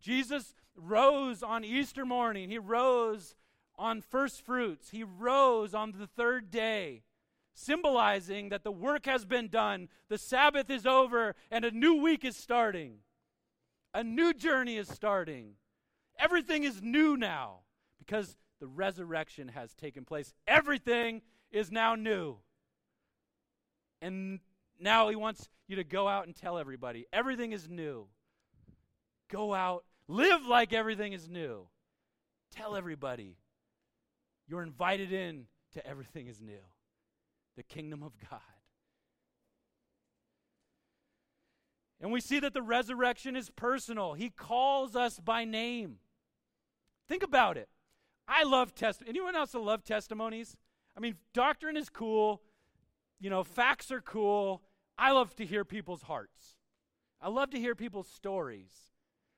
Jesus 0.00 0.54
rose 0.76 1.42
on 1.42 1.64
Easter 1.64 2.04
morning. 2.04 2.50
He 2.50 2.58
rose 2.58 3.34
on 3.76 4.00
first 4.02 4.44
fruits. 4.44 4.90
He 4.90 5.02
rose 5.02 5.74
on 5.74 5.94
the 5.98 6.06
third 6.06 6.50
day 6.50 7.02
symbolizing 7.54 8.48
that 8.50 8.64
the 8.64 8.72
work 8.72 9.06
has 9.06 9.24
been 9.24 9.48
done, 9.48 9.88
the 10.08 10.18
Sabbath 10.18 10.70
is 10.70 10.86
over, 10.86 11.34
and 11.50 11.64
a 11.64 11.70
new 11.70 11.96
week 11.96 12.24
is 12.24 12.36
starting. 12.36 12.98
A 13.94 14.02
new 14.02 14.32
journey 14.32 14.76
is 14.76 14.88
starting. 14.88 15.54
Everything 16.18 16.64
is 16.64 16.82
new 16.82 17.16
now 17.16 17.60
because 17.98 18.36
the 18.60 18.66
resurrection 18.66 19.48
has 19.48 19.74
taken 19.74 20.04
place. 20.04 20.32
Everything 20.46 21.22
is 21.50 21.70
now 21.70 21.94
new. 21.94 22.36
And 24.00 24.40
now 24.80 25.08
he 25.08 25.16
wants 25.16 25.48
you 25.68 25.76
to 25.76 25.84
go 25.84 26.08
out 26.08 26.26
and 26.26 26.34
tell 26.34 26.58
everybody 26.58 27.06
everything 27.12 27.52
is 27.52 27.68
new. 27.68 28.06
Go 29.30 29.54
out, 29.54 29.84
live 30.08 30.46
like 30.46 30.72
everything 30.72 31.12
is 31.12 31.28
new. 31.28 31.66
Tell 32.50 32.76
everybody 32.76 33.36
you're 34.46 34.62
invited 34.62 35.12
in 35.12 35.46
to 35.72 35.86
everything 35.86 36.26
is 36.26 36.40
new 36.40 36.71
the 37.56 37.62
kingdom 37.62 38.02
of 38.02 38.12
God. 38.30 38.40
And 42.00 42.10
we 42.10 42.20
see 42.20 42.40
that 42.40 42.52
the 42.52 42.62
resurrection 42.62 43.36
is 43.36 43.50
personal. 43.50 44.14
He 44.14 44.28
calls 44.30 44.96
us 44.96 45.20
by 45.20 45.44
name. 45.44 45.98
Think 47.08 47.22
about 47.22 47.56
it. 47.56 47.68
I 48.26 48.42
love 48.42 48.74
test. 48.74 49.02
Anyone 49.06 49.36
else 49.36 49.52
that 49.52 49.60
love 49.60 49.84
testimonies? 49.84 50.56
I 50.96 51.00
mean, 51.00 51.16
doctrine 51.32 51.76
is 51.76 51.88
cool. 51.88 52.42
You 53.20 53.30
know, 53.30 53.44
facts 53.44 53.92
are 53.92 54.00
cool. 54.00 54.62
I 54.98 55.12
love 55.12 55.34
to 55.36 55.46
hear 55.46 55.64
people's 55.64 56.02
hearts. 56.02 56.56
I 57.20 57.28
love 57.28 57.50
to 57.50 57.60
hear 57.60 57.76
people's 57.76 58.08
stories. 58.08 58.72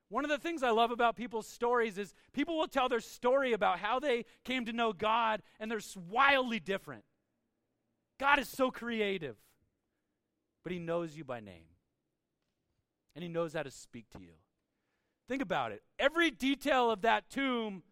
One 0.09 0.25
of 0.25 0.31
the 0.31 0.39
things 0.39 0.63
I 0.63 0.71
love 0.71 0.91
about 0.91 1.17
people's 1.17 1.47
stories 1.47 1.99
is 1.99 2.15
people 2.33 2.57
will 2.57 2.69
tell 2.69 2.89
their 2.89 3.01
story 3.01 3.53
about 3.53 3.79
how 3.79 3.99
they 3.99 4.25
came 4.45 4.65
to 4.65 4.73
know 4.73 4.93
God, 4.93 5.43
and 5.61 5.71
they're 5.71 5.81
wildly 6.09 6.61
different. 6.61 7.05
God 8.19 8.39
is 8.39 8.49
so 8.49 8.71
creative, 8.71 9.37
but 10.63 10.73
He 10.73 10.79
knows 10.79 11.17
you 11.17 11.25
by 11.25 11.41
name. 11.41 11.67
And 13.15 13.23
He 13.23 13.29
knows 13.29 13.55
how 13.55 13.63
to 13.63 13.71
speak 13.71 14.07
to 14.11 14.21
you. 14.21 14.35
Think 15.29 15.43
about 15.43 15.73
it. 15.73 15.83
Every 15.99 16.31
detail 16.31 16.91
of 16.91 17.03
that 17.03 17.31
tomb, 17.31 17.83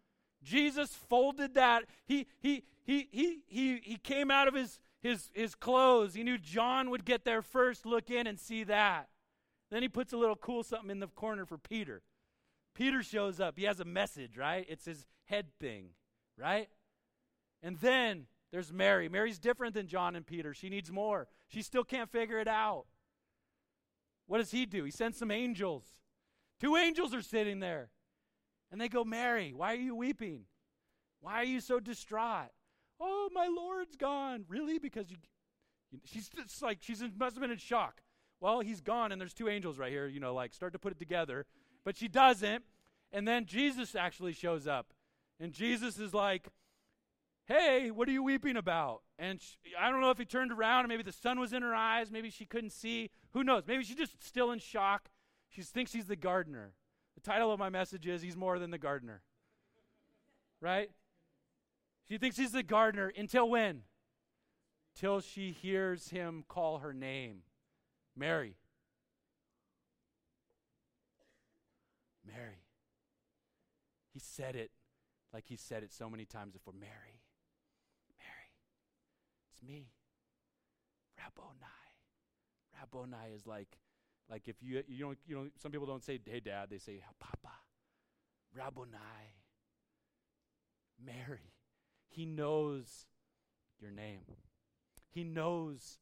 Jesus 0.43 0.91
folded 1.09 1.55
that. 1.55 1.85
He, 2.05 2.27
he, 2.41 2.65
he, 2.85 3.09
he, 3.11 3.41
he, 3.47 3.81
he 3.83 3.97
came 3.97 4.31
out 4.31 4.49
of 4.49 4.55
his, 4.55 4.79
his, 5.01 5.31
his 5.35 5.55
clothes. 5.55 6.15
He 6.15 6.25
knew 6.25 6.39
John 6.39 6.91
would 6.91 7.05
get 7.05 7.25
there 7.25 7.43
first, 7.43 7.87
look 7.87 8.11
in 8.11 8.27
and 8.27 8.39
see 8.39 8.65
that. 8.65 9.09
Then 9.71 9.83
he 9.83 9.89
puts 9.89 10.13
a 10.13 10.19
little 10.19 10.37
cool 10.37 10.63
something 10.63 10.91
in 10.91 11.01
the 11.01 11.07
corner 11.07 11.47
for 11.47 11.57
Peter. 11.57 12.03
Peter 12.75 13.03
shows 13.03 13.41
up. 13.41 13.57
He 13.57 13.65
has 13.65 13.81
a 13.81 13.85
message, 13.85 14.37
right? 14.37 14.67
It's 14.69 14.85
his 14.85 15.07
head 15.25 15.47
thing, 15.59 15.91
right? 16.39 16.69
And 17.63 17.79
then 17.79 18.27
there's 18.53 18.73
Mary. 18.73 19.09
Mary's 19.09 19.38
different 19.38 19.75
than 19.75 19.87
John 19.87 20.15
and 20.15 20.27
Peter. 20.27 20.53
She 20.53 20.69
needs 20.69 20.93
more. 20.93 21.27
She 21.49 21.62
still 21.62 21.85
can't 21.85 22.11
figure 22.11 22.38
it 22.38 22.49
out. 22.49 22.85
What 24.27 24.38
does 24.38 24.51
he 24.51 24.67
do? 24.67 24.85
He 24.85 24.91
sends 24.91 25.19
some 25.19 25.31
angels. 25.31 25.85
Two 26.61 26.77
angels 26.77 27.15
are 27.15 27.23
sitting 27.23 27.61
there. 27.61 27.91
And 28.71 28.81
they 28.81 28.88
go, 28.88 29.05
Mary, 29.05 29.53
why 29.55 29.73
are 29.73 29.79
you 29.79 29.97
weeping? 29.97 30.43
Why 31.21 31.37
are 31.37 31.45
you 31.45 31.61
so 31.61 31.81
distraught? 31.81 32.51
Oh, 33.01 33.29
my 33.33 33.49
Lord's 33.49 33.97
gone. 33.97 34.45
Really? 34.49 34.79
Because 34.79 35.11
you, 35.11 35.17
she's 36.05 36.29
just 36.29 36.62
like, 36.62 36.79
she 36.81 36.93
must 36.93 37.37
have 37.37 37.41
been 37.41 37.51
in 37.51 37.59
shock. 37.59 38.03
Well, 38.41 38.61
he's 38.61 38.81
gone, 38.81 39.12
and 39.12 39.21
there's 39.21 39.35
two 39.35 39.49
angels 39.49 39.79
right 39.79 39.93
here, 39.93 40.09
you 40.09 40.21
know, 40.21 40.35
like 40.35 40.53
start 40.53 40.73
to 40.73 40.79
put 40.79 40.93
it 40.93 40.99
together. 40.99 41.47
But 41.85 41.97
she 41.97 42.09
doesn't. 42.09 42.65
And 43.12 43.27
then 43.27 43.47
Jesus 43.47 43.95
actually 43.95 44.33
shows 44.33 44.67
up. 44.67 44.93
And 45.38 45.53
Jesus 45.53 45.99
is 45.99 46.15
like, 46.15 46.49
Hey, 47.47 47.91
what 47.91 48.09
are 48.09 48.13
you 48.13 48.23
weeping 48.23 48.57
about? 48.57 49.03
And 49.19 49.41
she, 49.41 49.57
I 49.79 49.91
don't 49.91 50.01
know 50.01 50.11
if 50.11 50.19
he 50.19 50.25
turned 50.25 50.53
around 50.53 50.81
and 50.81 50.89
maybe 50.89 51.03
the 51.03 51.13
sun 51.13 51.41
was 51.41 51.53
in 51.53 51.63
her 51.63 51.75
eyes. 51.75 52.11
Maybe 52.11 52.31
she 52.31 52.45
couldn't 52.45 52.71
see. 52.71 53.11
Who 53.33 53.43
knows? 53.43 53.65
Maybe 53.67 53.83
she's 53.83 53.97
just 53.97 54.25
still 54.25 54.53
in 54.53 54.59
shock. 54.59 55.11
She 55.49 55.63
thinks 55.63 55.93
he's 55.93 56.07
the 56.07 56.17
gardener. 56.17 56.75
The 57.15 57.21
title 57.21 57.53
of 57.53 57.59
my 57.59 57.69
message 57.69 58.07
is 58.07 58.23
He's 58.23 58.37
More 58.37 58.59
Than 58.59 58.71
the 58.71 58.79
Gardener. 58.79 59.23
Right? 60.61 60.91
She 62.09 62.19
thinks 62.19 62.37
he's 62.37 62.53
the 62.53 62.63
gardener 62.63 63.13
until 63.17 63.49
when? 63.49 63.83
Till 64.95 65.21
she 65.21 65.51
hears 65.51 66.11
him 66.11 66.45
call 66.49 66.79
her 66.79 66.93
name 66.93 67.43
Mary. 68.17 68.57
Mary. 72.27 72.65
He 74.13 74.21
said 74.21 74.55
it 74.55 74.71
like 75.33 75.45
he 75.49 75.57
said 75.57 75.83
it 75.83 75.93
so 75.93 76.09
many 76.09 76.25
times 76.25 76.53
before 76.53 76.75
Mary. 76.79 76.91
Mary. 76.93 77.22
Me. 79.66 79.88
Rabboni. 81.18 81.57
Rabboni 82.79 83.35
is 83.35 83.46
like 83.46 83.79
like 84.31 84.48
if 84.48 84.57
you 84.61 84.83
you 84.88 85.05
don't 85.05 85.18
you 85.27 85.37
know 85.37 85.46
some 85.62 85.70
people 85.72 85.87
don't 85.87 86.03
say 86.03 86.18
hey 86.25 86.40
dad 86.40 86.68
they 86.70 86.79
say 86.79 87.01
papa. 87.20 87.55
Rabboni. 88.55 88.98
Mary. 91.05 91.53
He 92.09 92.27
knows 92.27 93.07
your 93.81 93.90
name. 93.90 94.25
He 95.11 95.25
knows. 95.25 95.98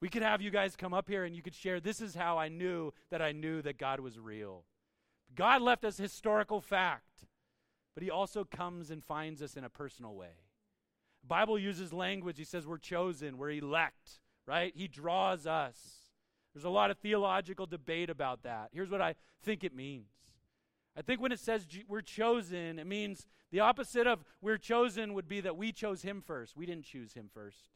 We 0.00 0.08
could 0.08 0.22
have 0.22 0.42
you 0.42 0.50
guys 0.50 0.74
come 0.74 0.92
up 0.92 1.08
here 1.08 1.24
and 1.24 1.34
you 1.34 1.42
could 1.42 1.54
share 1.54 1.80
this 1.80 2.00
is 2.00 2.14
how 2.14 2.38
I 2.38 2.48
knew 2.48 2.92
that 3.10 3.22
I 3.22 3.32
knew 3.32 3.62
that 3.62 3.78
God 3.78 4.00
was 4.00 4.18
real. 4.18 4.64
God 5.34 5.62
left 5.62 5.84
us 5.84 5.96
historical 5.96 6.60
fact, 6.60 7.24
but 7.94 8.02
he 8.02 8.10
also 8.10 8.44
comes 8.44 8.90
and 8.90 9.02
finds 9.02 9.40
us 9.40 9.56
in 9.56 9.64
a 9.64 9.70
personal 9.70 10.14
way. 10.14 10.42
Bible 11.26 11.58
uses 11.58 11.92
language. 11.92 12.38
He 12.38 12.44
says 12.44 12.66
we're 12.66 12.78
chosen, 12.78 13.38
we're 13.38 13.52
elect, 13.52 14.20
right? 14.46 14.72
He 14.74 14.88
draws 14.88 15.46
us. 15.46 15.78
There's 16.54 16.64
a 16.64 16.70
lot 16.70 16.90
of 16.90 16.98
theological 16.98 17.66
debate 17.66 18.10
about 18.10 18.42
that. 18.42 18.70
Here's 18.72 18.90
what 18.90 19.00
I 19.00 19.14
think 19.42 19.64
it 19.64 19.74
means. 19.74 20.08
I 20.96 21.02
think 21.02 21.20
when 21.20 21.32
it 21.32 21.40
says 21.40 21.66
we're 21.88 22.02
chosen, 22.02 22.78
it 22.78 22.86
means 22.86 23.26
the 23.50 23.60
opposite 23.60 24.06
of 24.06 24.24
we're 24.42 24.58
chosen 24.58 25.14
would 25.14 25.28
be 25.28 25.40
that 25.40 25.56
we 25.56 25.72
chose 25.72 26.02
him 26.02 26.22
first. 26.26 26.56
We 26.56 26.66
didn't 26.66 26.84
choose 26.84 27.14
him 27.14 27.30
first. 27.32 27.70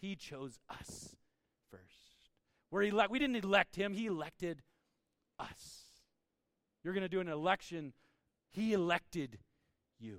He 0.00 0.16
chose 0.16 0.58
us 0.68 1.16
first. 1.70 1.82
We're 2.70 2.84
elect, 2.84 3.10
we 3.10 3.18
didn't 3.18 3.36
elect 3.36 3.76
him, 3.76 3.92
he 3.92 4.06
elected 4.06 4.62
us. 5.38 5.84
You're 6.82 6.94
going 6.94 7.02
to 7.02 7.08
do 7.08 7.20
an 7.20 7.28
election, 7.28 7.92
he 8.50 8.72
elected 8.72 9.38
you. 9.98 10.18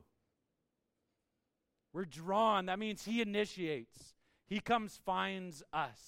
We're 1.94 2.06
drawn. 2.06 2.68
That 2.68 2.80
means 2.80 3.06
he 3.06 3.22
initiates. 3.22 4.14
He 4.48 4.60
comes, 4.60 5.00
finds 5.06 5.64
us. 5.74 6.00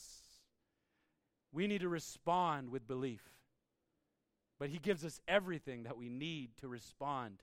We 1.51 1.67
need 1.67 1.81
to 1.81 1.89
respond 1.89 2.69
with 2.69 2.87
belief. 2.87 3.21
But 4.59 4.69
he 4.69 4.77
gives 4.77 5.03
us 5.03 5.19
everything 5.27 5.83
that 5.83 5.97
we 5.97 6.07
need 6.09 6.51
to 6.57 6.67
respond 6.67 7.41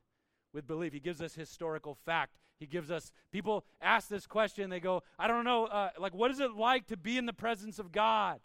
with 0.52 0.66
belief. 0.66 0.92
He 0.92 1.00
gives 1.00 1.20
us 1.20 1.34
historical 1.34 1.96
fact. 2.06 2.38
He 2.58 2.66
gives 2.66 2.90
us, 2.90 3.12
people 3.30 3.64
ask 3.80 4.08
this 4.08 4.26
question, 4.26 4.70
they 4.70 4.80
go, 4.80 5.02
I 5.18 5.28
don't 5.28 5.44
know, 5.44 5.66
uh, 5.66 5.90
like, 5.98 6.14
what 6.14 6.30
is 6.30 6.40
it 6.40 6.52
like 6.52 6.86
to 6.88 6.96
be 6.96 7.16
in 7.16 7.26
the 7.26 7.32
presence 7.32 7.78
of 7.78 7.92
God? 7.92 8.40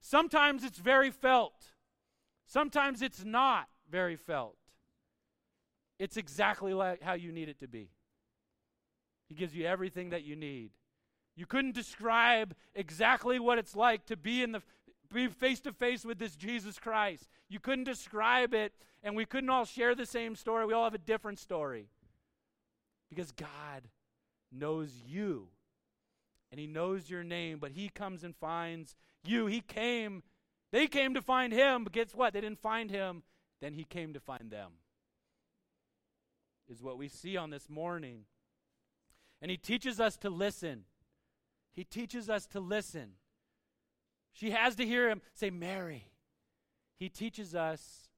Sometimes 0.00 0.64
it's 0.64 0.78
very 0.78 1.10
felt, 1.10 1.72
sometimes 2.46 3.02
it's 3.02 3.24
not 3.24 3.68
very 3.90 4.16
felt. 4.16 4.56
It's 5.98 6.16
exactly 6.16 6.74
like 6.74 7.02
how 7.02 7.14
you 7.14 7.32
need 7.32 7.48
it 7.48 7.58
to 7.60 7.68
be. 7.68 7.90
He 9.28 9.34
gives 9.34 9.54
you 9.54 9.66
everything 9.66 10.10
that 10.10 10.24
you 10.24 10.36
need. 10.36 10.70
You 11.36 11.46
couldn't 11.46 11.74
describe 11.74 12.54
exactly 12.74 13.38
what 13.38 13.58
it's 13.58 13.76
like 13.76 14.06
to 14.06 14.16
be 14.16 14.42
in 14.42 14.52
the 14.52 14.62
be 15.12 15.28
face 15.28 15.60
to 15.60 15.72
face 15.72 16.04
with 16.04 16.18
this 16.18 16.36
Jesus 16.36 16.78
Christ. 16.78 17.28
You 17.48 17.60
couldn't 17.60 17.84
describe 17.84 18.54
it, 18.54 18.72
and 19.02 19.16
we 19.16 19.24
couldn't 19.24 19.50
all 19.50 19.64
share 19.64 19.94
the 19.94 20.06
same 20.06 20.36
story. 20.36 20.66
We 20.66 20.74
all 20.74 20.84
have 20.84 20.94
a 20.94 20.98
different 20.98 21.38
story. 21.38 21.86
Because 23.08 23.32
God 23.32 23.88
knows 24.52 24.90
you, 25.06 25.48
and 26.50 26.60
He 26.60 26.66
knows 26.66 27.08
your 27.08 27.24
name, 27.24 27.58
but 27.58 27.72
He 27.72 27.88
comes 27.88 28.22
and 28.22 28.36
finds 28.36 28.96
you. 29.24 29.46
He 29.46 29.60
came, 29.60 30.22
they 30.72 30.86
came 30.86 31.14
to 31.14 31.22
find 31.22 31.52
Him, 31.52 31.84
but 31.84 31.92
guess 31.92 32.14
what? 32.14 32.34
They 32.34 32.40
didn't 32.40 32.60
find 32.60 32.90
Him, 32.90 33.22
then 33.62 33.72
He 33.72 33.84
came 33.84 34.12
to 34.12 34.20
find 34.20 34.50
them. 34.50 34.72
Is 36.68 36.82
what 36.82 36.98
we 36.98 37.08
see 37.08 37.38
on 37.38 37.48
this 37.48 37.70
morning. 37.70 38.24
And 39.40 39.50
He 39.50 39.56
teaches 39.56 40.00
us 40.00 40.16
to 40.18 40.30
listen. 40.30 40.84
He 41.72 41.84
teaches 41.84 42.28
us 42.28 42.46
to 42.48 42.60
listen. 42.60 43.12
She 44.32 44.50
has 44.50 44.74
to 44.76 44.86
hear 44.86 45.08
him 45.08 45.20
say, 45.32 45.50
Mary. 45.50 46.06
He 46.96 47.08
teaches 47.08 47.54
us. 47.54 48.08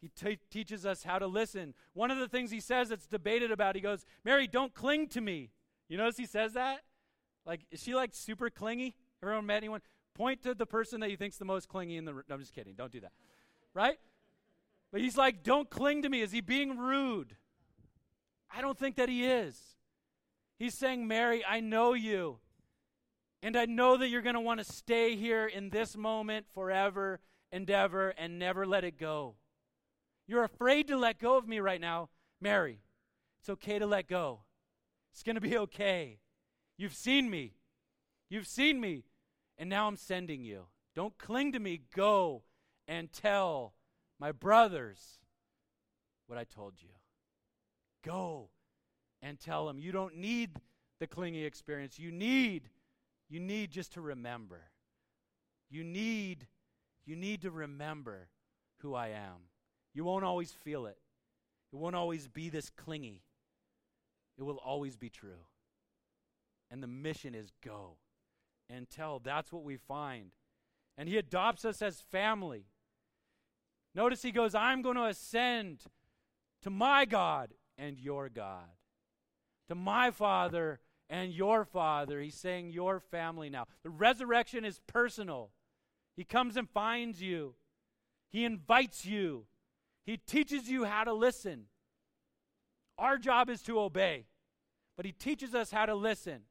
He 0.00 0.08
t- 0.08 0.38
teaches 0.50 0.86
us 0.86 1.02
how 1.02 1.18
to 1.18 1.26
listen. 1.26 1.74
One 1.92 2.10
of 2.10 2.18
the 2.18 2.28
things 2.28 2.50
he 2.50 2.60
says 2.60 2.88
that's 2.88 3.06
debated 3.06 3.50
about, 3.50 3.74
he 3.74 3.80
goes, 3.82 4.04
Mary, 4.24 4.46
don't 4.46 4.74
cling 4.74 5.08
to 5.08 5.20
me. 5.20 5.50
You 5.88 5.98
notice 5.98 6.16
he 6.16 6.26
says 6.26 6.54
that? 6.54 6.80
Like, 7.44 7.60
is 7.70 7.82
she 7.82 7.94
like 7.94 8.14
super 8.14 8.48
clingy? 8.48 8.96
Everyone 9.22 9.46
met 9.46 9.58
anyone? 9.58 9.80
Point 10.14 10.42
to 10.42 10.54
the 10.54 10.66
person 10.66 11.00
that 11.00 11.10
you 11.10 11.16
think's 11.16 11.36
the 11.36 11.44
most 11.44 11.68
clingy 11.68 11.96
in 11.96 12.04
the 12.04 12.14
room. 12.14 12.24
No, 12.28 12.34
I'm 12.34 12.40
just 12.40 12.54
kidding. 12.54 12.74
Don't 12.74 12.92
do 12.92 13.00
that. 13.00 13.12
Right? 13.74 13.98
But 14.92 15.00
he's 15.00 15.16
like, 15.16 15.42
don't 15.42 15.68
cling 15.68 16.02
to 16.02 16.08
me. 16.08 16.22
Is 16.22 16.32
he 16.32 16.40
being 16.40 16.78
rude? 16.78 17.36
I 18.54 18.60
don't 18.60 18.78
think 18.78 18.96
that 18.96 19.08
he 19.08 19.24
is. 19.24 19.58
He's 20.60 20.74
saying, 20.74 21.08
Mary, 21.08 21.42
I 21.42 21.60
know 21.60 21.94
you. 21.94 22.38
And 23.42 23.56
I 23.56 23.64
know 23.64 23.96
that 23.96 24.08
you're 24.08 24.20
going 24.20 24.34
to 24.34 24.40
want 24.42 24.60
to 24.60 24.64
stay 24.64 25.16
here 25.16 25.46
in 25.46 25.70
this 25.70 25.96
moment 25.96 26.44
forever 26.52 27.18
and 27.50 27.68
ever 27.70 28.10
and 28.10 28.38
never 28.38 28.66
let 28.66 28.84
it 28.84 28.98
go. 28.98 29.36
You're 30.28 30.44
afraid 30.44 30.88
to 30.88 30.98
let 30.98 31.18
go 31.18 31.38
of 31.38 31.48
me 31.48 31.60
right 31.60 31.80
now. 31.80 32.10
Mary, 32.42 32.82
it's 33.40 33.48
okay 33.48 33.78
to 33.78 33.86
let 33.86 34.06
go. 34.06 34.40
It's 35.14 35.22
going 35.22 35.36
to 35.36 35.40
be 35.40 35.56
okay. 35.56 36.18
You've 36.76 36.94
seen 36.94 37.30
me. 37.30 37.54
You've 38.28 38.46
seen 38.46 38.82
me. 38.82 39.04
And 39.56 39.70
now 39.70 39.86
I'm 39.86 39.96
sending 39.96 40.44
you. 40.44 40.66
Don't 40.94 41.16
cling 41.16 41.52
to 41.52 41.58
me. 41.58 41.80
Go 41.96 42.42
and 42.86 43.10
tell 43.10 43.72
my 44.18 44.30
brothers 44.30 45.20
what 46.26 46.38
I 46.38 46.44
told 46.44 46.74
you. 46.82 46.90
Go 48.04 48.50
and 49.22 49.38
tell 49.38 49.66
them 49.66 49.78
you 49.78 49.92
don't 49.92 50.16
need 50.16 50.60
the 50.98 51.06
clingy 51.06 51.44
experience. 51.44 51.98
You 51.98 52.10
need 52.10 52.68
you 53.28 53.40
need 53.40 53.70
just 53.70 53.92
to 53.94 54.00
remember. 54.00 54.60
You 55.70 55.84
need 55.84 56.46
you 57.06 57.16
need 57.16 57.42
to 57.42 57.50
remember 57.50 58.28
who 58.78 58.94
I 58.94 59.08
am. 59.08 59.48
You 59.94 60.04
won't 60.04 60.24
always 60.24 60.52
feel 60.52 60.86
it. 60.86 60.98
It 61.72 61.76
won't 61.76 61.96
always 61.96 62.28
be 62.28 62.48
this 62.48 62.70
clingy. 62.70 63.22
It 64.38 64.42
will 64.42 64.56
always 64.56 64.96
be 64.96 65.08
true. 65.08 65.44
And 66.70 66.82
the 66.82 66.86
mission 66.86 67.34
is 67.34 67.52
go 67.64 67.96
and 68.68 68.88
tell. 68.88 69.18
That's 69.18 69.52
what 69.52 69.64
we 69.64 69.76
find. 69.76 70.30
And 70.96 71.08
he 71.08 71.16
adopts 71.16 71.64
us 71.64 71.82
as 71.82 72.00
family. 72.00 72.66
Notice 73.94 74.22
he 74.22 74.30
goes, 74.30 74.54
I'm 74.54 74.82
going 74.82 74.96
to 74.96 75.06
ascend 75.06 75.82
to 76.62 76.70
my 76.70 77.04
God 77.04 77.50
and 77.76 77.98
your 77.98 78.28
God, 78.28 78.68
to 79.70 79.74
my 79.76 80.10
Father 80.10 80.80
and 81.08 81.32
your 81.32 81.64
father. 81.64 82.20
He's 82.20 82.34
saying 82.34 82.70
your 82.72 83.00
family 83.00 83.48
now. 83.48 83.66
The 83.84 83.90
resurrection 83.90 84.64
is 84.64 84.80
personal. 84.86 85.50
He 86.16 86.24
comes 86.24 86.56
and 86.56 86.68
finds 86.68 87.22
you, 87.22 87.54
He 88.30 88.44
invites 88.44 89.06
you, 89.06 89.46
He 90.04 90.16
teaches 90.16 90.68
you 90.68 90.84
how 90.84 91.04
to 91.04 91.12
listen. 91.12 91.66
Our 92.98 93.16
job 93.16 93.48
is 93.48 93.62
to 93.62 93.80
obey, 93.80 94.26
but 94.96 95.06
He 95.06 95.12
teaches 95.12 95.54
us 95.54 95.70
how 95.70 95.86
to 95.86 95.94
listen. 95.94 96.42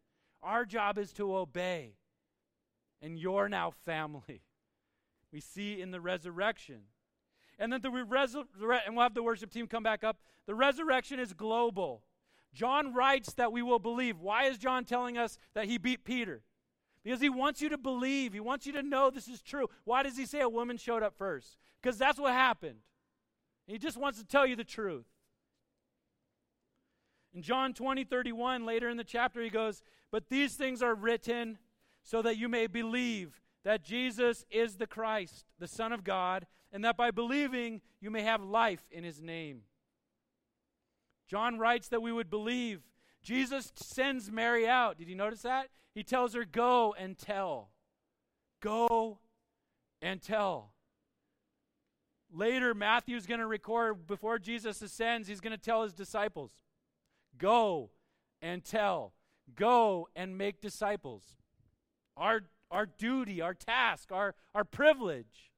Our 0.41 0.65
job 0.65 0.97
is 0.97 1.11
to 1.13 1.35
obey. 1.35 1.95
And 3.01 3.19
you're 3.19 3.49
now 3.49 3.71
family. 3.85 4.41
We 5.31 5.41
see 5.41 5.79
in 5.79 5.91
the 5.91 6.01
resurrection. 6.01 6.85
And 7.59 7.71
then 7.71 7.83
the 7.83 7.91
resurrection, 7.91 8.81
and 8.87 8.95
we'll 8.95 9.03
have 9.03 9.13
the 9.13 9.21
worship 9.21 9.51
team 9.51 9.67
come 9.67 9.83
back 9.83 10.03
up. 10.03 10.17
The 10.47 10.55
resurrection 10.55 11.19
is 11.19 11.33
global. 11.33 12.01
John 12.53 12.93
writes 12.93 13.33
that 13.33 13.51
we 13.51 13.61
will 13.61 13.79
believe. 13.79 14.19
Why 14.19 14.45
is 14.45 14.57
John 14.57 14.85
telling 14.85 15.17
us 15.17 15.37
that 15.53 15.65
he 15.65 15.77
beat 15.77 16.03
Peter? 16.03 16.43
Because 17.03 17.21
he 17.21 17.29
wants 17.29 17.61
you 17.61 17.69
to 17.69 17.77
believe. 17.77 18.33
He 18.33 18.39
wants 18.39 18.65
you 18.65 18.73
to 18.73 18.83
know 18.83 19.09
this 19.09 19.27
is 19.27 19.41
true. 19.41 19.67
Why 19.85 20.03
does 20.03 20.17
he 20.17 20.25
say 20.25 20.41
a 20.41 20.49
woman 20.49 20.77
showed 20.77 21.03
up 21.03 21.17
first? 21.17 21.57
Because 21.81 21.97
that's 21.97 22.19
what 22.19 22.33
happened. 22.33 22.79
He 23.67 23.77
just 23.77 23.97
wants 23.97 24.19
to 24.19 24.25
tell 24.25 24.45
you 24.45 24.55
the 24.55 24.63
truth. 24.63 25.05
In 27.33 27.41
John 27.41 27.73
20, 27.73 28.03
31, 28.03 28.65
later 28.65 28.89
in 28.89 28.97
the 28.97 29.03
chapter, 29.03 29.41
he 29.41 29.49
goes, 29.49 29.83
But 30.11 30.29
these 30.29 30.55
things 30.55 30.81
are 30.81 30.95
written 30.95 31.59
so 32.03 32.21
that 32.23 32.37
you 32.37 32.49
may 32.49 32.67
believe 32.67 33.39
that 33.63 33.83
Jesus 33.83 34.45
is 34.49 34.77
the 34.77 34.87
Christ, 34.87 35.45
the 35.59 35.67
Son 35.67 35.91
of 35.91 36.03
God, 36.03 36.47
and 36.71 36.83
that 36.83 36.97
by 36.97 37.11
believing 37.11 37.81
you 38.01 38.09
may 38.09 38.23
have 38.23 38.41
life 38.41 38.81
in 38.91 39.03
his 39.03 39.21
name. 39.21 39.61
John 41.29 41.59
writes 41.59 41.87
that 41.89 42.01
we 42.01 42.11
would 42.11 42.29
believe. 42.29 42.81
Jesus 43.21 43.71
sends 43.75 44.31
Mary 44.31 44.67
out. 44.67 44.97
Did 44.97 45.07
you 45.07 45.15
notice 45.15 45.43
that? 45.43 45.69
He 45.93 46.03
tells 46.03 46.33
her, 46.33 46.43
Go 46.43 46.95
and 46.97 47.17
tell. 47.17 47.69
Go 48.61 49.19
and 50.01 50.21
tell. 50.21 50.73
later 52.31 52.73
Matthew's 52.73 53.25
going 53.25 53.39
to 53.39 53.47
record 53.47 54.07
before 54.07 54.39
Jesus 54.39 54.81
ascends, 54.81 55.27
he's 55.27 55.41
going 55.41 55.51
to 55.51 55.57
tell 55.57 55.83
his 55.83 55.93
disciples, 55.93 56.51
Go 57.37 57.91
and 58.41 58.63
tell, 58.63 59.13
go 59.55 60.07
and 60.15 60.37
make 60.37 60.61
disciples. 60.61 61.35
Our, 62.17 62.41
our 62.71 62.85
duty, 62.85 63.41
our 63.41 63.53
task, 63.53 64.11
our, 64.11 64.35
our 64.55 64.63
privilege 64.63 65.51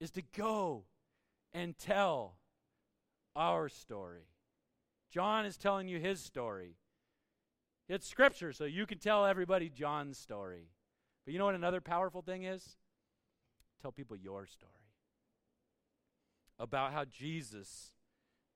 is 0.00 0.10
to 0.12 0.22
go 0.36 0.84
and 1.52 1.76
tell 1.78 2.36
our 3.34 3.68
story. 3.68 4.26
John 5.14 5.46
is 5.46 5.56
telling 5.56 5.86
you 5.86 6.00
his 6.00 6.20
story. 6.20 6.74
It's 7.88 8.08
scripture, 8.08 8.52
so 8.52 8.64
you 8.64 8.84
can 8.84 8.98
tell 8.98 9.24
everybody 9.24 9.68
John's 9.68 10.18
story. 10.18 10.70
But 11.24 11.32
you 11.32 11.38
know 11.38 11.44
what 11.44 11.54
another 11.54 11.80
powerful 11.80 12.20
thing 12.20 12.42
is? 12.42 12.76
Tell 13.80 13.92
people 13.92 14.16
your 14.16 14.44
story 14.46 14.72
about 16.58 16.92
how 16.92 17.04
Jesus 17.04 17.92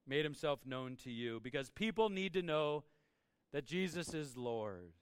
made 0.04 0.24
himself 0.24 0.66
known 0.66 0.96
to 1.04 1.12
you 1.12 1.38
because 1.44 1.70
people 1.70 2.08
need 2.08 2.32
to 2.32 2.42
know 2.42 2.82
that 3.52 3.64
Jesus 3.64 4.12
is 4.12 4.36
Lord. 4.36 4.94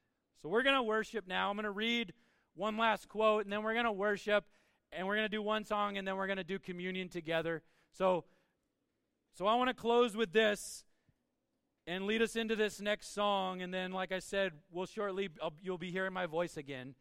So 0.42 0.50
we're 0.50 0.62
going 0.62 0.76
to 0.76 0.82
worship 0.82 1.26
now. 1.26 1.48
I'm 1.48 1.57
going 1.57 1.64
to 1.64 1.70
read 1.70 2.12
one 2.54 2.76
last 2.76 3.09
quote 3.09 3.44
and 3.44 3.52
then 3.52 3.62
we're 3.62 3.72
going 3.72 3.86
to 3.86 3.92
worship 3.92 4.44
and 4.92 5.07
we're 5.07 5.16
going 5.16 5.24
to 5.28 5.34
do 5.34 5.42
one 5.42 5.64
song 5.64 5.96
and 5.96 6.07
then 6.07 6.16
we're 6.16 6.26
going 6.26 6.36
to 6.36 6.44
do 6.44 6.59
communion 6.59 7.09
together. 7.09 7.62
So 7.92 8.24
so 9.32 9.46
I 9.46 9.54
want 9.54 9.68
to 9.68 9.74
close 9.74 10.14
with 10.16 10.32
this 10.32 10.84
and 11.87 12.07
lead 12.07 12.22
us 12.22 12.37
into 12.37 12.57
this 12.57 12.80
next 12.80 13.14
song 13.14 13.62
and 13.62 13.72
then 13.72 13.93
like 13.93 14.12
I 14.12 14.18
said, 14.18 14.53
we'll 14.70 14.87
shortly 14.87 15.28
I'll, 15.43 15.53
you'll 15.62 15.78
be 15.78 15.91
hearing 15.91 16.12
my 16.12 16.26
voice 16.26 16.57
again 16.57 16.95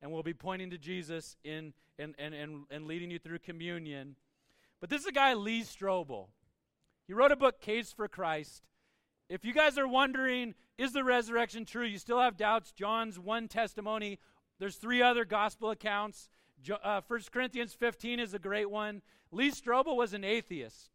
and 0.00 0.10
we'll 0.10 0.22
be 0.22 0.34
pointing 0.34 0.70
to 0.70 0.78
Jesus 0.78 1.36
in 1.44 1.72
and 1.98 2.14
and 2.18 2.34
and, 2.34 2.64
and 2.70 2.86
leading 2.86 3.10
you 3.10 3.18
through 3.18 3.38
communion. 3.38 4.16
But 4.80 4.90
this 4.90 5.02
is 5.02 5.06
a 5.06 5.12
guy 5.12 5.34
Lee 5.34 5.62
Strobel. 5.62 6.28
He 7.06 7.14
wrote 7.14 7.32
a 7.32 7.36
book 7.36 7.60
Case 7.60 7.92
for 7.92 8.08
Christ. 8.08 8.64
If 9.28 9.44
you 9.44 9.54
guys 9.54 9.78
are 9.78 9.88
wondering, 9.88 10.54
is 10.76 10.92
the 10.92 11.04
resurrection 11.04 11.64
true? 11.64 11.84
You 11.84 11.98
still 11.98 12.20
have 12.20 12.36
doubts. 12.36 12.72
John's 12.72 13.18
one 13.18 13.48
testimony. 13.48 14.18
There's 14.58 14.76
three 14.76 15.00
other 15.00 15.24
gospel 15.24 15.70
accounts. 15.70 16.28
Uh, 16.82 17.00
1 17.06 17.20
Corinthians 17.32 17.72
15 17.72 18.20
is 18.20 18.34
a 18.34 18.38
great 18.38 18.70
one. 18.70 19.02
Lee 19.30 19.50
Strobel 19.50 19.96
was 19.96 20.12
an 20.12 20.24
atheist. 20.24 20.90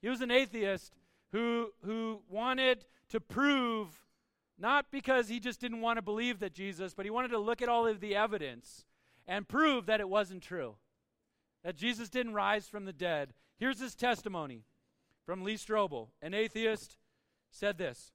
He 0.00 0.08
was 0.08 0.20
an 0.20 0.30
atheist 0.30 0.92
who, 1.32 1.72
who 1.84 2.20
wanted 2.28 2.84
to 3.08 3.20
prove, 3.20 4.00
not 4.58 4.86
because 4.90 5.28
he 5.28 5.40
just 5.40 5.60
didn't 5.60 5.80
want 5.80 5.96
to 5.96 6.02
believe 6.02 6.38
that 6.40 6.52
Jesus, 6.52 6.94
but 6.94 7.04
he 7.06 7.10
wanted 7.10 7.28
to 7.28 7.38
look 7.38 7.62
at 7.62 7.68
all 7.68 7.86
of 7.86 8.00
the 8.00 8.14
evidence 8.14 8.84
and 9.26 9.48
prove 9.48 9.86
that 9.86 10.00
it 10.00 10.08
wasn't 10.08 10.42
true, 10.42 10.76
that 11.64 11.76
Jesus 11.76 12.08
didn't 12.08 12.34
rise 12.34 12.68
from 12.68 12.84
the 12.84 12.92
dead. 12.92 13.32
Here's 13.58 13.80
his 13.80 13.94
testimony 13.94 14.64
from 15.24 15.42
Lee 15.42 15.54
Strobel, 15.54 16.08
an 16.20 16.34
atheist, 16.34 16.96
said 17.50 17.78
this. 17.78 18.12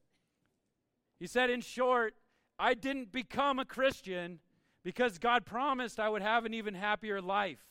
He 1.20 1.28
said, 1.28 1.49
in 1.49 1.61
short, 1.61 2.15
I 2.59 2.74
didn't 2.74 3.11
become 3.11 3.59
a 3.59 3.65
Christian 3.65 4.39
because 4.84 5.18
God 5.18 5.45
promised 5.45 5.99
I 5.99 6.09
would 6.09 6.22
have 6.22 6.45
an 6.45 6.53
even 6.53 6.74
happier 6.74 7.22
life 7.22 7.63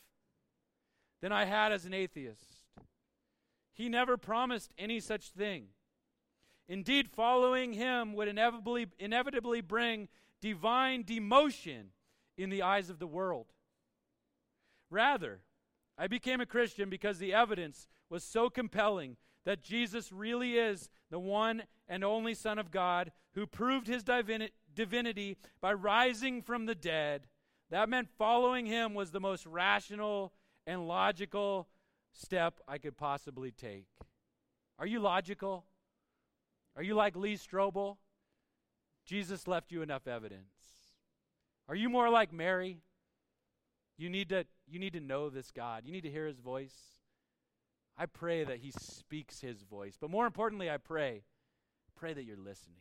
than 1.23 1.33
I 1.33 1.45
had 1.45 1.73
as 1.73 1.85
an 1.85 1.95
atheist. 1.95 2.56
He 3.77 3.91
never 3.91 4.17
promised 4.17 4.73
any 4.79 5.01
such 5.01 5.29
thing. 5.29 5.67
Indeed, 6.67 7.11
following 7.11 7.75
him 7.75 8.15
would 8.15 8.27
inevitably, 8.27 8.87
inevitably 8.99 9.61
bring 9.61 10.09
divine 10.41 11.05
demotion 11.05 11.89
in 12.39 12.49
the 12.49 12.63
eyes 12.63 12.89
of 12.89 12.99
the 12.99 13.07
world. 13.07 13.53
Rather, 14.91 15.41
I 15.99 16.07
became 16.07 16.41
a 16.41 16.47
Christian 16.47 16.89
because 16.89 17.19
the 17.19 17.35
evidence 17.35 17.87
was 18.09 18.25
so 18.25 18.49
compelling 18.49 19.19
that 19.45 19.63
Jesus 19.63 20.11
really 20.11 20.57
is 20.57 20.89
the 21.11 21.19
one 21.19 21.65
and 21.87 22.03
only 22.03 22.33
Son 22.33 22.59
of 22.59 22.71
God 22.71 23.13
who 23.35 23.47
proved 23.47 23.89
his 23.89 24.03
divini- 24.03 24.51
divinity 24.75 25.37
by 25.61 25.75
rising 25.75 26.41
from 26.41 26.65
the 26.65 26.75
dead. 26.75 27.27
That 27.71 27.91
meant 27.91 28.09
following 28.17 28.65
him 28.65 28.95
was 28.95 29.11
the 29.11 29.21
most 29.21 29.45
rational 29.45 30.33
and 30.67 30.89
logical 30.89 31.69
step 32.17 32.61
I 32.67 32.79
could 32.79 32.97
possibly 32.97 33.51
take. 33.51 33.87
Are 34.79 34.87
you 34.87 35.01
logical? 35.01 35.65
Are 36.77 36.83
you 36.83 36.95
like 36.95 37.17
Lee 37.17 37.37
Strobel? 37.37 37.97
Jesus 39.05 39.47
left 39.47 39.73
you 39.73 39.83
enough 39.83 40.07
evidence. 40.07 40.53
Are 41.69 41.75
you 41.75 41.89
more 41.89 42.11
like 42.11 42.33
Mary? 42.33 42.79
You 43.97 44.11
need 44.11 44.29
to 44.31 44.45
you 44.67 44.79
need 44.79 44.93
to 44.93 45.01
know 45.01 45.31
this 45.31 45.51
God. 45.51 45.83
You 45.87 45.93
need 45.93 46.03
to 46.03 46.11
hear 46.11 46.27
his 46.27 46.39
voice. 46.39 46.75
I 47.97 48.07
pray 48.07 48.45
that 48.45 48.59
he 48.59 48.73
speaks 48.79 49.41
his 49.41 49.63
voice. 49.63 49.97
But 49.99 50.11
more 50.11 50.27
importantly, 50.27 50.71
I 50.71 50.77
pray 50.77 51.23
pray 51.97 52.13
that 52.13 52.25
you're 52.25 52.37
listening. 52.37 52.77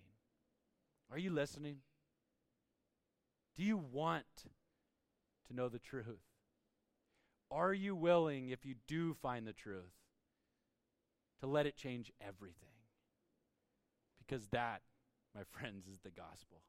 Are 1.12 1.18
you 1.18 1.32
listening? 1.32 1.78
Do 3.56 3.64
you 3.64 3.78
want 3.78 4.26
to 5.48 5.56
know 5.56 5.70
the 5.70 5.80
truth? 5.80 6.20
Are 7.52 7.74
you 7.74 7.96
willing, 7.96 8.50
if 8.50 8.66
you 8.66 8.76
do 8.88 9.14
find 9.14 9.48
the 9.48 9.54
truth, 9.54 9.94
to 11.42 11.48
let 11.48 11.66
it 11.66 11.76
change 11.76 12.12
everything? 12.20 12.70
Because 14.20 14.48
that, 14.48 14.82
my 15.34 15.42
friends, 15.52 15.88
is 15.88 16.00
the 16.00 16.10
gospel. 16.10 16.62